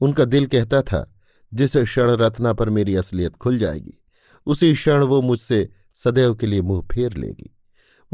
उनका 0.00 0.24
दिल 0.24 0.46
कहता 0.46 0.82
था, 0.82 1.14
जिस 1.54 1.76
क्षण 1.76 2.10
रत्ना 2.10 2.52
पर 2.52 2.70
मेरी 2.70 2.96
असलियत 2.96 3.36
खुल 3.36 3.58
जाएगी, 3.58 4.02
उसी 4.46 4.74
क्षण 4.74 5.02
वो 5.02 5.22
मुझसे 5.22 5.68
सदैव 5.94 6.34
के 6.34 6.46
लिए 6.46 6.62
मुँह 6.62 6.86
फेर 6.92 7.16
लेगी। 7.16 7.56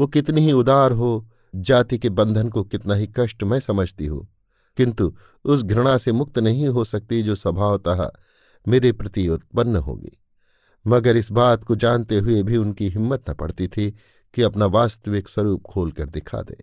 वो 0.01 0.07
कितनी 0.07 0.41
ही 0.41 0.51
उदार 0.51 0.91
हो, 0.91 1.29
जाति 1.55 1.97
के 1.97 2.09
बंधन 2.09 2.49
को 2.49 2.63
कितना 2.63 2.93
ही 2.93 3.09
कष्ट 3.19 3.43
मैं 3.43 3.59
समझती 3.59 4.05
हूँ। 4.05 4.27
किंतु 4.77 5.15
उस 5.45 5.63
घृणा 5.63 5.97
से 5.97 6.11
मुक्त 6.11 6.39
नहीं 6.39 6.67
हो 6.67 6.83
सकती 6.83 7.23
जो 7.23 7.35
स्वभावतः 7.35 8.11
मेरे 8.67 8.91
प्रति 8.91 9.27
उत्पन्न 9.27 9.75
होगी। 9.75 10.23
मगर 10.87 11.17
इस 11.17 11.31
बात 11.31 11.63
को 11.63 11.75
जानते 11.75 12.19
हुए 12.19 12.43
भी 12.43 12.57
उनकी 12.57 12.89
हिम्मत 12.89 13.29
न 13.29 13.33
पड़ती 13.33 13.67
थी 13.67 13.95
कि 14.33 14.41
अपना 14.41 14.65
वास्तविक 14.65 15.29
स्वरूप 15.29 15.61
खोलकर 15.61 16.05
दिखा 16.05 16.41
दे। 16.41 16.57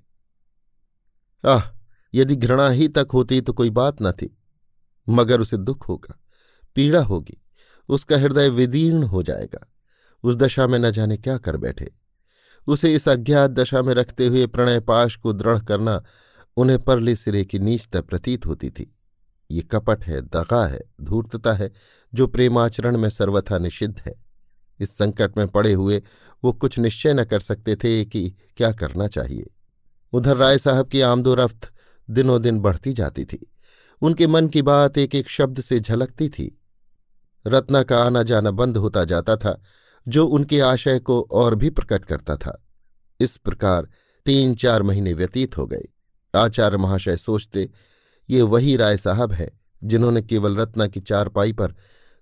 आह, 1.48 1.62
यदि 2.14 2.36
घृणा 2.36 2.68
ही 2.68 2.88
तक 2.88 3.08
होती 3.14 3.40
तो 3.40 3.52
कोई 3.52 3.70
बात 3.70 3.96
न 4.02 4.12
थी, 4.12 4.38
मगर 5.08 5.40
उसे 5.40 5.56
दुख 5.56 5.88
होगा, 5.88 6.18
पीड़ा 6.74 7.02
होगी, 7.02 7.42
उसका 7.88 8.16
हृदय 8.16 8.48
विदीर्ण 8.48 9.02
हो 9.02 9.22
जाएगा। 9.22 9.72
उस 10.22 10.36
दशा 10.36 10.66
में 10.66 10.78
न 10.78 10.90
जाने 10.90 11.16
क्या 11.16 11.38
कर 11.38 11.56
बैठे। 11.56 11.97
उसे 12.68 12.94
इस 12.94 13.08
अज्ञात 13.08 13.50
दशा 13.50 13.82
में 13.82 13.94
रखते 13.94 14.26
हुए 14.26 14.46
प्रणय 14.46 14.80
पाश 14.80 15.16
को 15.16 15.32
दृढ़ 15.32 15.58
करना 15.58 16.04
उन्हें 16.56 16.78
परले 16.78 17.16
सिरे 17.16 17.44
की 17.44 17.58
नीचता 17.58 18.00
प्रतीत 18.00 18.46
होती 18.46 18.70
थी। 18.70 18.94
ये 19.50 19.62
कपट 19.62 20.04
है, 20.04 20.22
दगा 20.22 20.66
है, 20.66 20.80
धूर्तता 21.00 21.52
है, 21.52 21.72
जो 22.14 22.26
प्रेमाचरण 22.26 22.96
में 22.96 23.10
सर्वथा 23.10 23.58
निषिद्ध 23.58 23.98
है। 23.98 24.14
इस 24.80 24.98
संकट 24.98 25.38
में 25.38 25.48
पड़े 25.48 25.72
हुए 25.72 26.02
वो 26.44 26.52
कुछ 26.52 26.78
निश्चय 26.78 27.14
न 27.14 27.24
कर 27.24 27.40
सकते 27.40 27.76
थे 27.76 28.04
कि 28.04 28.34
क्या 28.56 28.72
करना 28.72 29.08
चाहिए। 29.08 29.50
उधर 30.12 30.36
राय 30.36 30.58
साहब 30.58 30.88
की 30.88 31.00
आमदोरफ्त 31.00 31.72
दिनों 32.10 32.42
दिन 32.42 32.60
बढ़ती 32.60 32.92
जाती 32.92 33.24
थी। 33.24 33.52
उनके 34.02 34.26
मन 34.26 34.48
की 34.48 34.62
बात 34.62 34.98
एक 34.98 35.14
एक 35.14 35.30
शब्द 35.30 35.60
से 35.60 35.80
झलकती 35.80 36.28
थी। 36.28 36.60
रत्ना 37.46 37.82
का 37.82 38.02
आना 38.02 38.22
जाना 38.22 38.50
बंद 38.50 38.76
होता 38.76 39.04
जाता 39.04 39.36
था। 39.36 39.62
जो 40.08 40.26
उनके 40.26 40.60
आशय 40.60 40.98
को 40.98 41.20
और 41.32 41.54
भी 41.54 41.70
प्रकट 41.70 42.04
करता 42.04 42.36
था। 42.36 42.62
इस 43.20 43.36
प्रकार 43.36 43.88
तीन 44.26 44.54
चार 44.54 44.82
महीने 44.82 45.12
व्यतीत 45.12 45.56
हो 45.58 45.66
गए। 45.66 45.84
आचार्य 46.34 46.76
महाशय 46.76 47.16
सोचते, 47.16 47.68
ये 48.30 48.42
वही 48.42 48.76
राय 48.76 48.96
साहब 48.96 49.32
है, 49.32 49.50
जिन्होंने 49.84 50.22
केवल 50.22 50.56
रत्ना 50.56 50.86
की 50.86 51.00
चारपाई 51.00 51.52
पर 51.52 51.74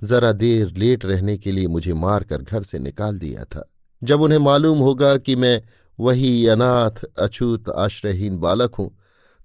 जरा 0.02 0.32
देर 0.32 0.72
लेट 0.76 1.04
रहने 1.04 1.36
के 1.38 1.52
लिए 1.52 1.66
मुझे 1.66 1.94
मारकर 1.94 2.42
घर 2.42 2.62
से 2.62 2.78
निकाल 2.78 3.18
दिया 3.18 3.44
था। 3.44 3.70
जब 4.02 4.20
उन्हें 4.20 4.38
मालूम 4.38 4.78
होगा 4.78 5.16
कि 5.16 5.36
मैं 5.36 5.62
वही 5.98 6.46
अनाथ, 6.46 7.04
अछूत, 7.18 7.68
आश्रयहीन 7.68 8.36
बालक 8.38 8.74
हूँ 8.74 8.90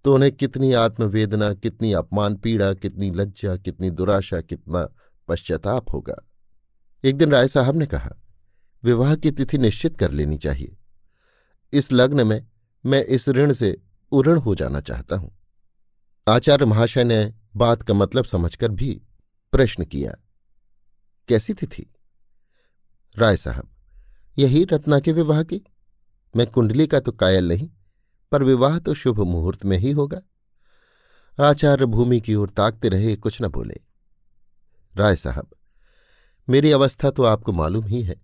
तो 0.06 0.13
उन्हें 0.13 0.32
कितनी 0.32 0.74
आत्मवेदना, 0.74 1.54
कितनी 1.54 1.94
अपमान 1.94 2.36
पीड़ा, 2.36 2.74
कितनी 2.74 3.12
लज्जा, 3.12 3.56
कितनी 3.56 3.89
दुराशा, 3.89 4.41
कितना 4.41 4.88
पश्चाताप 5.28 5.94
होगा। 5.94 6.15
एक 7.04 7.18
दिन 7.18 7.32
राय 7.32 7.48
साहब 7.48 7.76
ने 7.76 7.86
कहा, 7.86 8.10
विवाह 8.84 9.16
की 9.16 9.32
तिथि 9.32 9.58
निश्चित 9.58 9.98
कर 9.98 10.12
लेनी 10.12 10.38
चाहिए। 10.38 10.78
इस 11.74 11.92
लग्न 11.92 12.28
में 12.28 12.46
मैं 12.86 13.04
इस 13.06 13.28
ऋण 13.30 13.54
से 13.54 13.76
उऋण 14.12 14.38
हो 14.38 14.56
जाना 14.56 14.80
चाहता 14.82 15.16
हूँ। 15.16 15.32
आचार्य 16.28 16.66
महाशय 16.66 17.04
ने 17.04 17.34
बात 17.56 17.82
का 17.82 17.94
मतलब 17.94 18.26
समझकर 18.26 18.72
भी 18.72 19.02
प्रश्न 19.54 19.86
किया, 19.86 20.16
कैसी 21.30 21.54
तिथि? 21.54 21.86
राय 23.18 23.38
साहब, 23.38 23.70
यही 24.38 24.64
रत्ना 24.66 25.00
के 25.00 25.12
विवाह 25.12 25.42
की? 25.44 25.62
मैं 26.36 26.48
कुंडली 26.48 26.88
का 26.88 27.00
तो 27.00 27.12
कायल 27.12 27.48
नहीं, 27.48 27.70
पर 28.32 28.44
विवाह 28.44 28.78
तो 28.80 28.94
शुभ 28.94 29.20
मुहूर्त 29.20 29.66
में 29.66 29.78
ही 29.78 29.92
होगा। 29.92 30.22
आचार्य 31.38 31.86
भूमि 31.86 32.20
की 32.22 32.36
ओर 32.36 32.50
ताकते 32.50 32.90
रहे, 32.90 33.16
कुछ 33.16 33.42
न 33.42 33.48
बोले। 33.48 33.80
राय 34.96 35.16
साहब 35.16 35.50
मेरी 36.52 36.72
अवस्था 36.72 37.12
तो 37.12 37.24
आपको 37.24 37.52
मालूम 37.52 37.86
ही 37.86 38.04
है। 38.04 38.22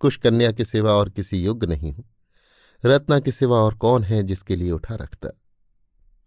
कुश 0.00 0.16
कन्या 0.16 0.52
के 0.52 0.64
सिवा 0.64 0.92
और 0.92 1.10
किसी 1.10 1.44
योग्य 1.44 1.66
नहीं 1.66 1.92
हूँ। 1.92 2.04
रत्ना 2.84 3.20
के 3.20 3.32
सिवा 3.32 3.56
और 3.58 3.74
कौन 3.74 4.04
है 4.04 4.22
जिसके 4.22 4.56
लिए 4.56 4.70
उठा 4.70 4.94
रखता? 4.94 5.28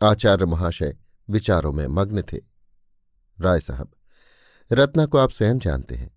आचार्य 0.09 0.45
महाशय 0.45 0.97
विचारों 1.29 1.71
में 1.71 1.87
मग्न 1.87 2.21
थे। 2.21 2.37
राय 3.41 3.59
साहब, 3.59 3.91
रत्ना 4.71 5.05
को 5.05 5.17
आप 5.17 5.31
स्वयं 5.31 5.59
जानते 5.59 5.95
हैं। 5.95 6.11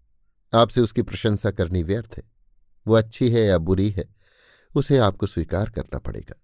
आपसे 0.54 0.80
उसकी 0.80 1.02
प्रशंसा 1.02 1.50
करनी 1.50 1.82
व्यर्थ 1.82 2.14
है। 2.16 2.22
वो 2.86 2.94
अच्छी 2.94 3.30
है 3.30 3.40
या 3.40 3.58
बुरी 3.58 3.90
है, 3.90 4.14
उसे 4.74 4.98
आपको 4.98 5.26
स्वीकार 5.26 5.70
करना 5.70 5.98
पड़ेगा। 5.98 6.42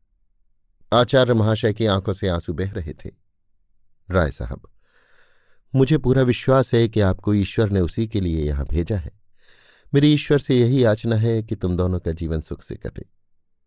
आचार्य 1.00 1.35
महाशय 1.35 1.72
की 1.72 1.87
आँखों 1.87 2.12
से 2.12 2.28
आँसू 2.28 2.52
बह 2.52 2.70
रहे 2.70 2.92
थे। 2.92 3.11
राय 4.11 4.30
साहब 4.30 4.68
मुझे 5.74 5.98
पूरा 5.98 6.22
विश्वास 6.22 6.74
है 6.74 6.88
कि 6.88 7.00
आपको 7.00 7.35
ईश्वर 7.35 7.70
ने 7.70 7.80
उसी 7.80 8.06
के 8.09 8.20
लिए 8.20 8.44
यहाँ 8.44 8.66
भेजा 8.66 8.96
है। 8.96 9.12
मेरी 9.92 10.12
ईश्वर 10.12 10.38
से 10.38 10.59
यही 10.59 10.85
याचना 10.85 11.16
है 11.16 11.42
कि 11.42 11.56
तुम 11.56 11.76
दोनों 11.76 12.00
का 12.00 12.12
जीवन 12.12 12.40
सुख 12.40 12.62
से 12.62 12.76
कटे। 12.76 13.04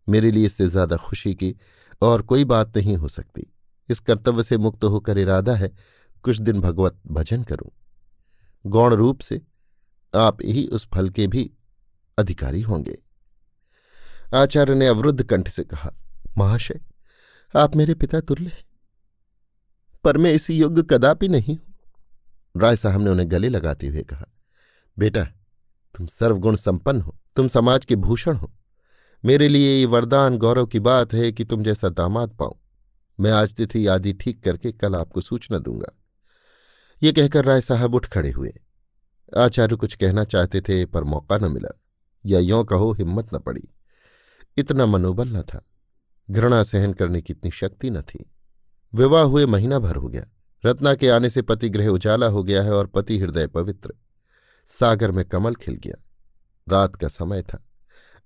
मेरे 0.08 0.30
लिए 0.30 0.46
इससे 0.46 0.66
ज़्यादा 0.66 0.96
खुशी 0.96 1.34
की 1.34 1.54
और 2.02 2.22
कोई 2.22 2.44
बात 2.44 2.76
नहीं 2.76 2.96
हो 2.96 3.08
सकती। 3.08 3.46
इस 3.88 4.00
कर्तव्य 4.00 4.42
से 4.42 4.56
मुक्त 4.58 4.84
होकर 4.84 5.18
इरादा 5.18 5.54
है, 5.54 5.72
कुछ 6.24 6.40
दिन 6.40 6.60
भगवत 6.60 7.00
भजन 7.06 7.42
करूँ। 7.42 7.70
गौण 8.66 8.94
रूप 8.94 9.20
से 9.20 9.40
आप 10.14 10.38
ही 10.44 10.66
उस 10.66 10.88
फल 10.94 11.08
के 11.10 11.26
भी 11.26 11.50
अधिकारी 12.18 12.60
होंगे। 12.60 12.98
आचार्य 14.34 14.74
ने 14.74 14.86
अवरुद्ध 14.86 15.22
कंठ 15.22 15.48
से 15.48 15.64
कहा, 15.64 15.90
महाशय, 16.38 16.80
आप 17.54 17.76
मेरे 17.76 17.94
पिता 17.94 18.20
तुल्य 18.20 18.44
हैं। 18.44 18.64
पर 20.04 20.16
मैं 20.16 20.32
इसी 20.32 20.56
योग्य 20.58 20.82
कदापि 20.82 21.28
नहीं 21.28 21.56
हूँ। 21.56 21.73
राय 22.56 22.76
साहब 22.76 23.00
ने 23.00 23.10
उन्हें 23.10 23.30
गले 23.30 23.48
लगाते 23.48 23.88
हुए 23.88 24.02
कहा, 24.02 24.24
बेटा, 24.98 25.24
तुम 25.94 26.06
सर्वगुण 26.06 26.56
संपन्न 26.56 27.00
हो, 27.00 27.16
तुम 27.36 27.48
समाज 27.48 27.84
के 27.84 27.96
भूषण 27.96 28.36
हो। 28.36 28.52
मेरे 29.24 29.48
लिए 29.48 29.78
ये 29.78 29.86
वरदान, 29.86 30.38
गौरव 30.38 30.66
की 30.66 30.80
बात 30.80 31.14
है 31.14 31.32
कि 31.32 31.44
तुम 31.44 31.62
जैसा 31.64 31.88
दामाद 31.88 32.30
पाऊँ। 32.30 32.54
मैं 33.20 33.30
आज 33.30 33.54
तिथि 33.54 33.86
आदि 33.86 34.12
ठीक 34.12 34.42
करके 34.44 34.72
कल 34.72 34.94
आपको 34.96 35.20
सूचना 35.20 35.58
दूँगा। 35.58 35.98
ये 37.02 37.12
कहकर 37.12 37.44
राय 37.44 37.60
साहब 37.60 37.94
उठ 37.94 38.06
खड़े 38.06 38.30
हुए। 38.30 38.52
आचार्य 39.36 39.76
कुछ 39.76 39.94
कहना 39.94 40.24
चाहते 40.24 40.60
थे 40.60 40.86
पर 40.86 41.04
मौका 41.04 41.38
न 41.38 41.52
मिला, 41.52 41.80
या 42.26 42.38
यों 42.38 42.64
कहो 42.64 42.92
हिम्मत 42.92 43.34
न 43.34 43.38
पड़ी। 43.38 43.68
इतना 44.56 44.86
मनोबल 44.86 45.28
न 45.28 45.42
था। 45.42 45.64
घृणा 46.30 46.62
सहन 46.62 46.92
करने 46.92 47.22
की 47.22 47.32
इतनी 47.32 47.50
शक्ति 47.50 47.90
न 47.90 48.02
थी। 48.02 48.32
विवाह 48.94 49.22
हुए 49.22 49.46
महीना 49.46 49.78
भर 49.78 49.96
हो 49.96 50.08
गया। 50.08 50.26
रत्ना 50.66 50.94
के 50.94 51.08
आने 51.08 51.30
से 51.30 51.42
पति 51.42 51.68
गृह 51.68 51.88
उजाला 51.88 52.26
हो 52.26 52.44
गया 52.44 52.62
है 52.62 52.72
और 52.72 52.86
पति 52.86 53.18
हृदय 53.18 53.46
पवित्र। 53.46 53.94
सागर 54.66 55.10
में 55.10 55.24
कमल 55.24 55.54
खिल 55.54 55.74
गया। 55.74 56.04
रात 56.68 56.96
का 56.96 57.08
समय 57.08 57.42
था। 57.42 57.64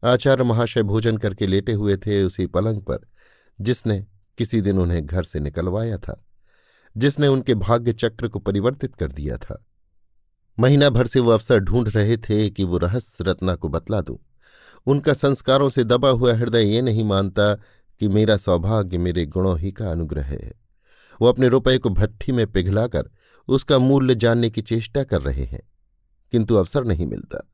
आचार्य 0.05 0.45
महाशय 0.45 0.83
भोजन 0.83 1.17
करके 1.17 1.47
लेटे 1.47 1.73
हुए 1.73 1.97
थे 1.97 2.23
उसी 2.23 2.47
पलंग 2.47 2.83
पर, 2.83 2.99
जिसने 3.61 4.07
किसी 4.39 4.61
दिन 4.61 4.79
उन्हें 4.79 5.07
घर 5.07 5.23
से 5.23 5.41
निकलवाया 5.41 5.99
था, 5.99 6.25
जिसने 6.97 7.29
उनके 7.29 7.55
भाग्य 7.55 7.93
चक्र 7.93 8.29
को 8.29 8.39
परिवर्तित 8.39 8.95
कर 8.95 9.13
दिया 9.13 9.37
था। 9.37 9.67
महीना 10.59 10.91
भर 10.91 11.07
से 11.07 11.21
वो 11.21 11.31
अवसर 11.31 11.59
ढूंढ 11.59 11.89
रहे 11.89 12.17
थे 12.17 12.51
कि 12.51 12.65
वो 12.65 12.79
रहस्य 12.79 13.25
रत्ना 13.25 13.55
को 13.55 13.69
बतला 13.69 14.01
दूँ। 14.01 14.19
उनका 14.87 15.13
संस्कारों 15.13 15.71
से 15.71 15.85
दबा 15.85 16.09
हुआ 16.09 16.35
हृदय 16.35 16.63
ये 16.63 16.83
नहीं 16.83 17.05
मानता 17.05 17.55
कि 18.01 18.09
मेरा 18.09 18.37
सौभाग्य 18.37 18.99
मेरे 18.99 19.27
गुणों 19.27 19.59
ही 19.59 19.73
का 19.73 19.91
अनुग्रह 19.91 20.25
है। 20.25 20.68
वो 21.21 21.29
अपने 21.29 21.49
रुपये 21.49 21.79
को 21.79 21.91
भट्ठी 21.91 22.33
में 22.33 22.47
पिघलाकर 22.47 23.11
उसका 23.49 23.79
मूल्य 23.79 24.15
जानने 24.15 24.51
की 24.51 24.63
चेष्टा 24.63 25.05
कर 25.05 25.23
रहे 25.23 25.45
हैं, 25.45 25.63
किंतु 26.33 26.55
अवसर 26.55 26.85
नहीं 26.85 27.07
मिलता। 27.07 27.47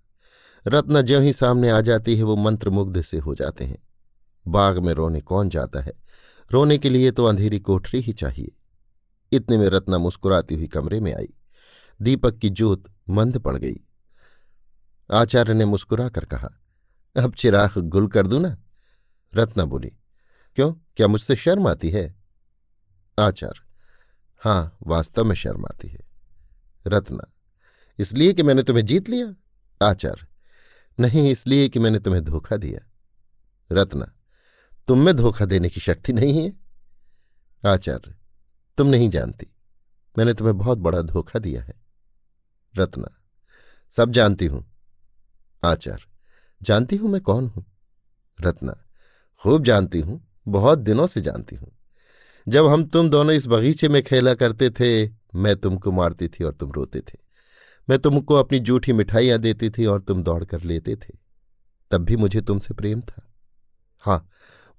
रत्न 0.67 1.03
ज्यों 1.03 1.23
ही 1.23 1.33
सामने 1.33 1.71
आ 1.71 1.81
जाती 1.81 2.17
है, 2.17 2.23
वो 2.23 2.37
मंत्रमुग्ध 2.37 3.03
से 3.03 3.19
हो 3.19 3.35
जाते 3.35 3.65
हैं। 3.65 3.79
बाग 4.47 4.79
में 4.79 4.93
रोने 4.95 5.21
कौन 5.21 5.49
जाता 5.49 5.81
है? 5.81 5.93
रोने 6.51 6.79
के 6.79 6.91
लिए 6.91 7.11
तो 7.11 7.25
अंधेरी 7.25 7.59
कोठरी 7.59 8.01
ही 8.01 8.13
चाहिए। 8.13 8.57
इतने 9.33 9.57
में 9.59 9.69
रत्ना 9.69 9.99
मुस्कुराती 9.99 10.55
हुई 10.55 10.67
कमरे 10.67 11.01
में 11.01 11.15
आई। 11.15 11.29
दीपक 12.01 12.39
की 12.39 12.51
जोत 12.51 12.85
मंद 13.09 13.39
पड़ 13.39 13.57
गई। 13.57 13.75
आचार्य 15.11 15.55
ने 15.55 15.65
मुस्कुरा 15.65 16.09
कर 16.09 16.25
कहा, 16.25 16.51
अब 17.17 17.35
चिराग 17.35 17.79
गुल 17.79 18.07
कर 18.09 18.27
दूँ 18.27 18.41
ना? 18.41 18.57
रत्ना 19.35 19.65
बोली, 19.65 19.91
क्यों? 20.57 20.73
क्या 20.97 21.07
मुझसे 21.07 21.37
शर्म 21.37 21.69
आती 21.69 21.91
है? 21.91 22.24
आचार्य 23.19 23.61
हाँ 24.43 24.79
वास्तव 24.87 25.25
में 25.25 25.35
शर्म 25.35 25.65
आती 25.65 25.89
है। 25.89 26.01
रत्ना, 26.87 27.27
इसलिए 27.99 28.33
कि 28.33 28.43
मैंने 28.43 28.63
तुम्हें 28.63 28.85
जीत 28.85 29.09
लिया? 29.09 29.35
आचार्य 29.89 30.27
नहीं, 30.99 31.31
इसलिए 31.31 31.69
कि 31.69 31.79
मैंने 31.79 31.99
तुम्हें 31.99 32.25
धोखा 32.25 32.57
दिया। 32.57 32.81
रत्ना, 33.71 34.13
तुम 34.89 34.99
में 34.99 35.17
धोखा 35.17 35.45
देने 35.45 35.69
की 35.69 35.81
शक्ति 35.81 36.13
नहीं 36.13 36.45
है? 36.45 36.53
आचार्य 37.67 38.15
तुम 38.79 38.87
नहीं 38.87 39.09
जानती। 39.11 39.47
मैंने 40.19 40.35
तुम्हें 40.35 40.57
बहुत 40.59 40.79
बड़ा 40.79 41.03
धोखा 41.03 41.39
दिया 41.39 41.63
है। 41.63 41.75
रत्ना, 42.75 43.09
सब 43.91 44.11
जानती 44.11 44.47
हूँ। 44.47 44.65
आचार्य 45.65 46.07
जानती 46.63 46.97
हूँ 46.97 47.11
मैं 47.11 47.21
कौन 47.21 47.47
हूँ? 47.47 47.65
रत्ना, 48.39 48.75
खूब 49.43 49.65
जानती 49.65 50.01
हूँ, 50.01 50.21
बहुत 50.49 50.79
दिनों 50.79 51.07
से 51.07 51.21
जानती 51.21 51.57
हूँ। 51.57 51.73
जब 52.49 52.67
हम 52.67 52.85
तुम 52.85 53.11
दोनों 53.11 53.35
इस 53.35 53.47
बगीचे 53.47 53.89
में 53.89 54.03
खेला 54.03 54.35
करते 54.35 54.71
थे, 54.71 55.09
मैं 55.35 55.57
तुमको 55.57 55.93
मारती 55.93 56.29
थी 56.29 56.45
और 56.45 56.55
तुम 56.55 56.73
रोते 56.73 57.01
थे। 57.01 57.19
मैं 57.89 57.99
तुमको 57.99 58.35
अपनी 58.35 58.59
जूठी 58.59 58.93
मिठाइयाँ 58.93 59.39
देती 59.39 59.71
थी 59.71 59.87
और 59.87 60.01
तुम 60.01 60.23
दौड़ 60.23 60.45
कर 60.45 60.63
लेते 60.63 60.97
थे। 60.97 61.19
तब 61.91 61.99
भी 61.99 62.17
मुझे 62.17 62.41
तुमसे 62.41 62.75
प्रेम 62.75 63.01
था। 63.01 63.33
हाँ 63.99 64.29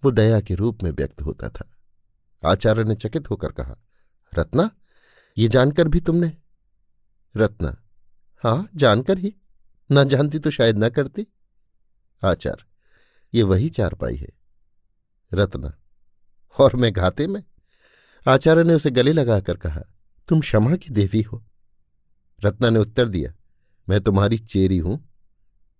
वो 0.03 0.11
दया 0.11 0.41
के 0.41 0.55
रूप 0.55 0.83
में 0.83 0.91
व्यक्त 0.91 1.21
होता 1.21 1.49
था। 1.49 1.71
आचार्य 2.45 2.83
ने 2.83 2.95
चकित 2.95 3.29
होकर 3.29 3.51
कहा, 3.51 3.75
रत्ना, 4.37 4.71
ये 5.37 5.47
जानकर 5.47 5.87
भी 5.87 5.99
तुमने? 5.99 6.37
रत्ना? 7.37 7.77
हाँ 8.43 8.69
जानकर 8.75 9.17
ही। 9.17 9.35
न 9.91 10.03
जानती 10.03 10.39
तो 10.39 10.51
शायद 10.51 10.77
न 10.77 10.89
करती। 10.89 11.27
आचार्य, 12.23 12.65
ये 13.33 13.43
वही 13.43 13.69
चारपाई 13.69 14.15
है। 14.15 14.29
रत्ना, 15.33 15.77
और 16.59 16.75
मैं 16.75 16.93
घाते 16.93 17.27
में? 17.27 17.43
आचार्य 18.25 18.63
ने 18.63 18.73
उसे 18.73 18.91
गले 18.91 19.13
लगाकर 19.13 19.57
कहा, 19.57 19.81
तुम 20.27 20.39
क्षमा 20.39 20.75
की 20.75 20.89
देवी 20.89 21.21
हो। 21.21 21.43
रत्ना 22.43 22.69
ने 22.69 22.79
उत्तर 22.79 23.09
दिया, 23.09 23.33
मैं 23.89 24.01
तुम्हारी 24.01 24.37
चेरी 24.37 24.77
हूँ। 24.77 24.99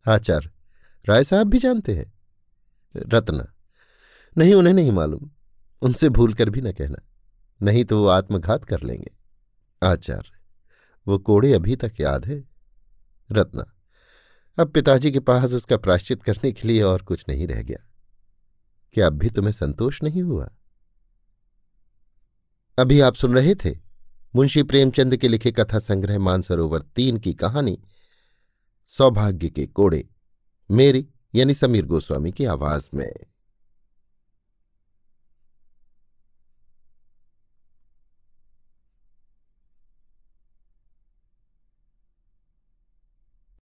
आचार्य, 0.06 0.50
राय 1.06 1.24
साहब 1.24 1.48
भी 1.48 1.60
जानते 1.60 1.96
हैं? 1.96 2.14
रत्ना, 2.96 3.54
नहीं, 4.38 4.54
उन्हें 4.54 4.74
नहीं 4.74 4.92
मालूम। 4.92 5.30
उनसे 5.82 6.10
भूल 6.10 6.34
कर 6.34 6.50
भी 6.50 6.62
न 6.62 6.72
कहना, 6.72 7.02
नहीं 7.62 7.86
तो 7.86 8.00
वो 8.00 8.08
आत्मघात 8.08 8.64
कर 8.64 8.82
लेंगे। 8.82 9.12
आचार्य, 9.84 10.32
वो 11.08 11.18
कोड़े 11.20 11.54
अभी 11.54 11.76
तक 11.76 11.94
याद 12.00 12.26
है? 12.26 12.44
रत्ना, 13.30 13.66
अब 14.58 14.72
पिताजी 14.72 15.12
के 15.12 15.20
पास 15.20 15.54
उसका 15.54 15.78
प्राश्चित 15.78 16.24
करने 16.24 16.52
के 16.52 16.68
लिए 16.68 16.82
और 16.82 17.02
कुछ 17.02 17.26
नहीं 17.30 17.48
रह 17.48 17.62
गया। 17.62 17.84
क्या 18.94 19.08
अब 19.08 19.14
भी 19.14 19.30
तुम्हें 19.30 19.52
संतोष 19.52 20.04
नहीं 20.04 20.22
हुआ? 20.22 20.50
अभी 22.78 23.00
आप 23.00 23.16
सुन 23.16 23.34
रहे 23.34 23.56
थे 23.56 23.76
मुंशी 24.36 24.64
प्रेमचंद 24.64 25.18
के 25.18 25.28
लिखे 25.28 25.52
कथा 25.52 25.80
संग्रह 25.80 26.20
मानसरोवर 26.20 26.80
तीन 26.96 27.18
की 27.18 27.34
कहानी, 27.34 27.80
सौभाग्य 28.88 29.50
के 29.50 29.66
कोड़े, 29.66 30.10
मेरी 30.72 31.08
यानी 31.36 31.54
समीर 31.54 31.86
गोस्वामी 31.86 32.32
की 32.32 32.46
आवाज़ 32.46 32.90
में। 32.94 33.14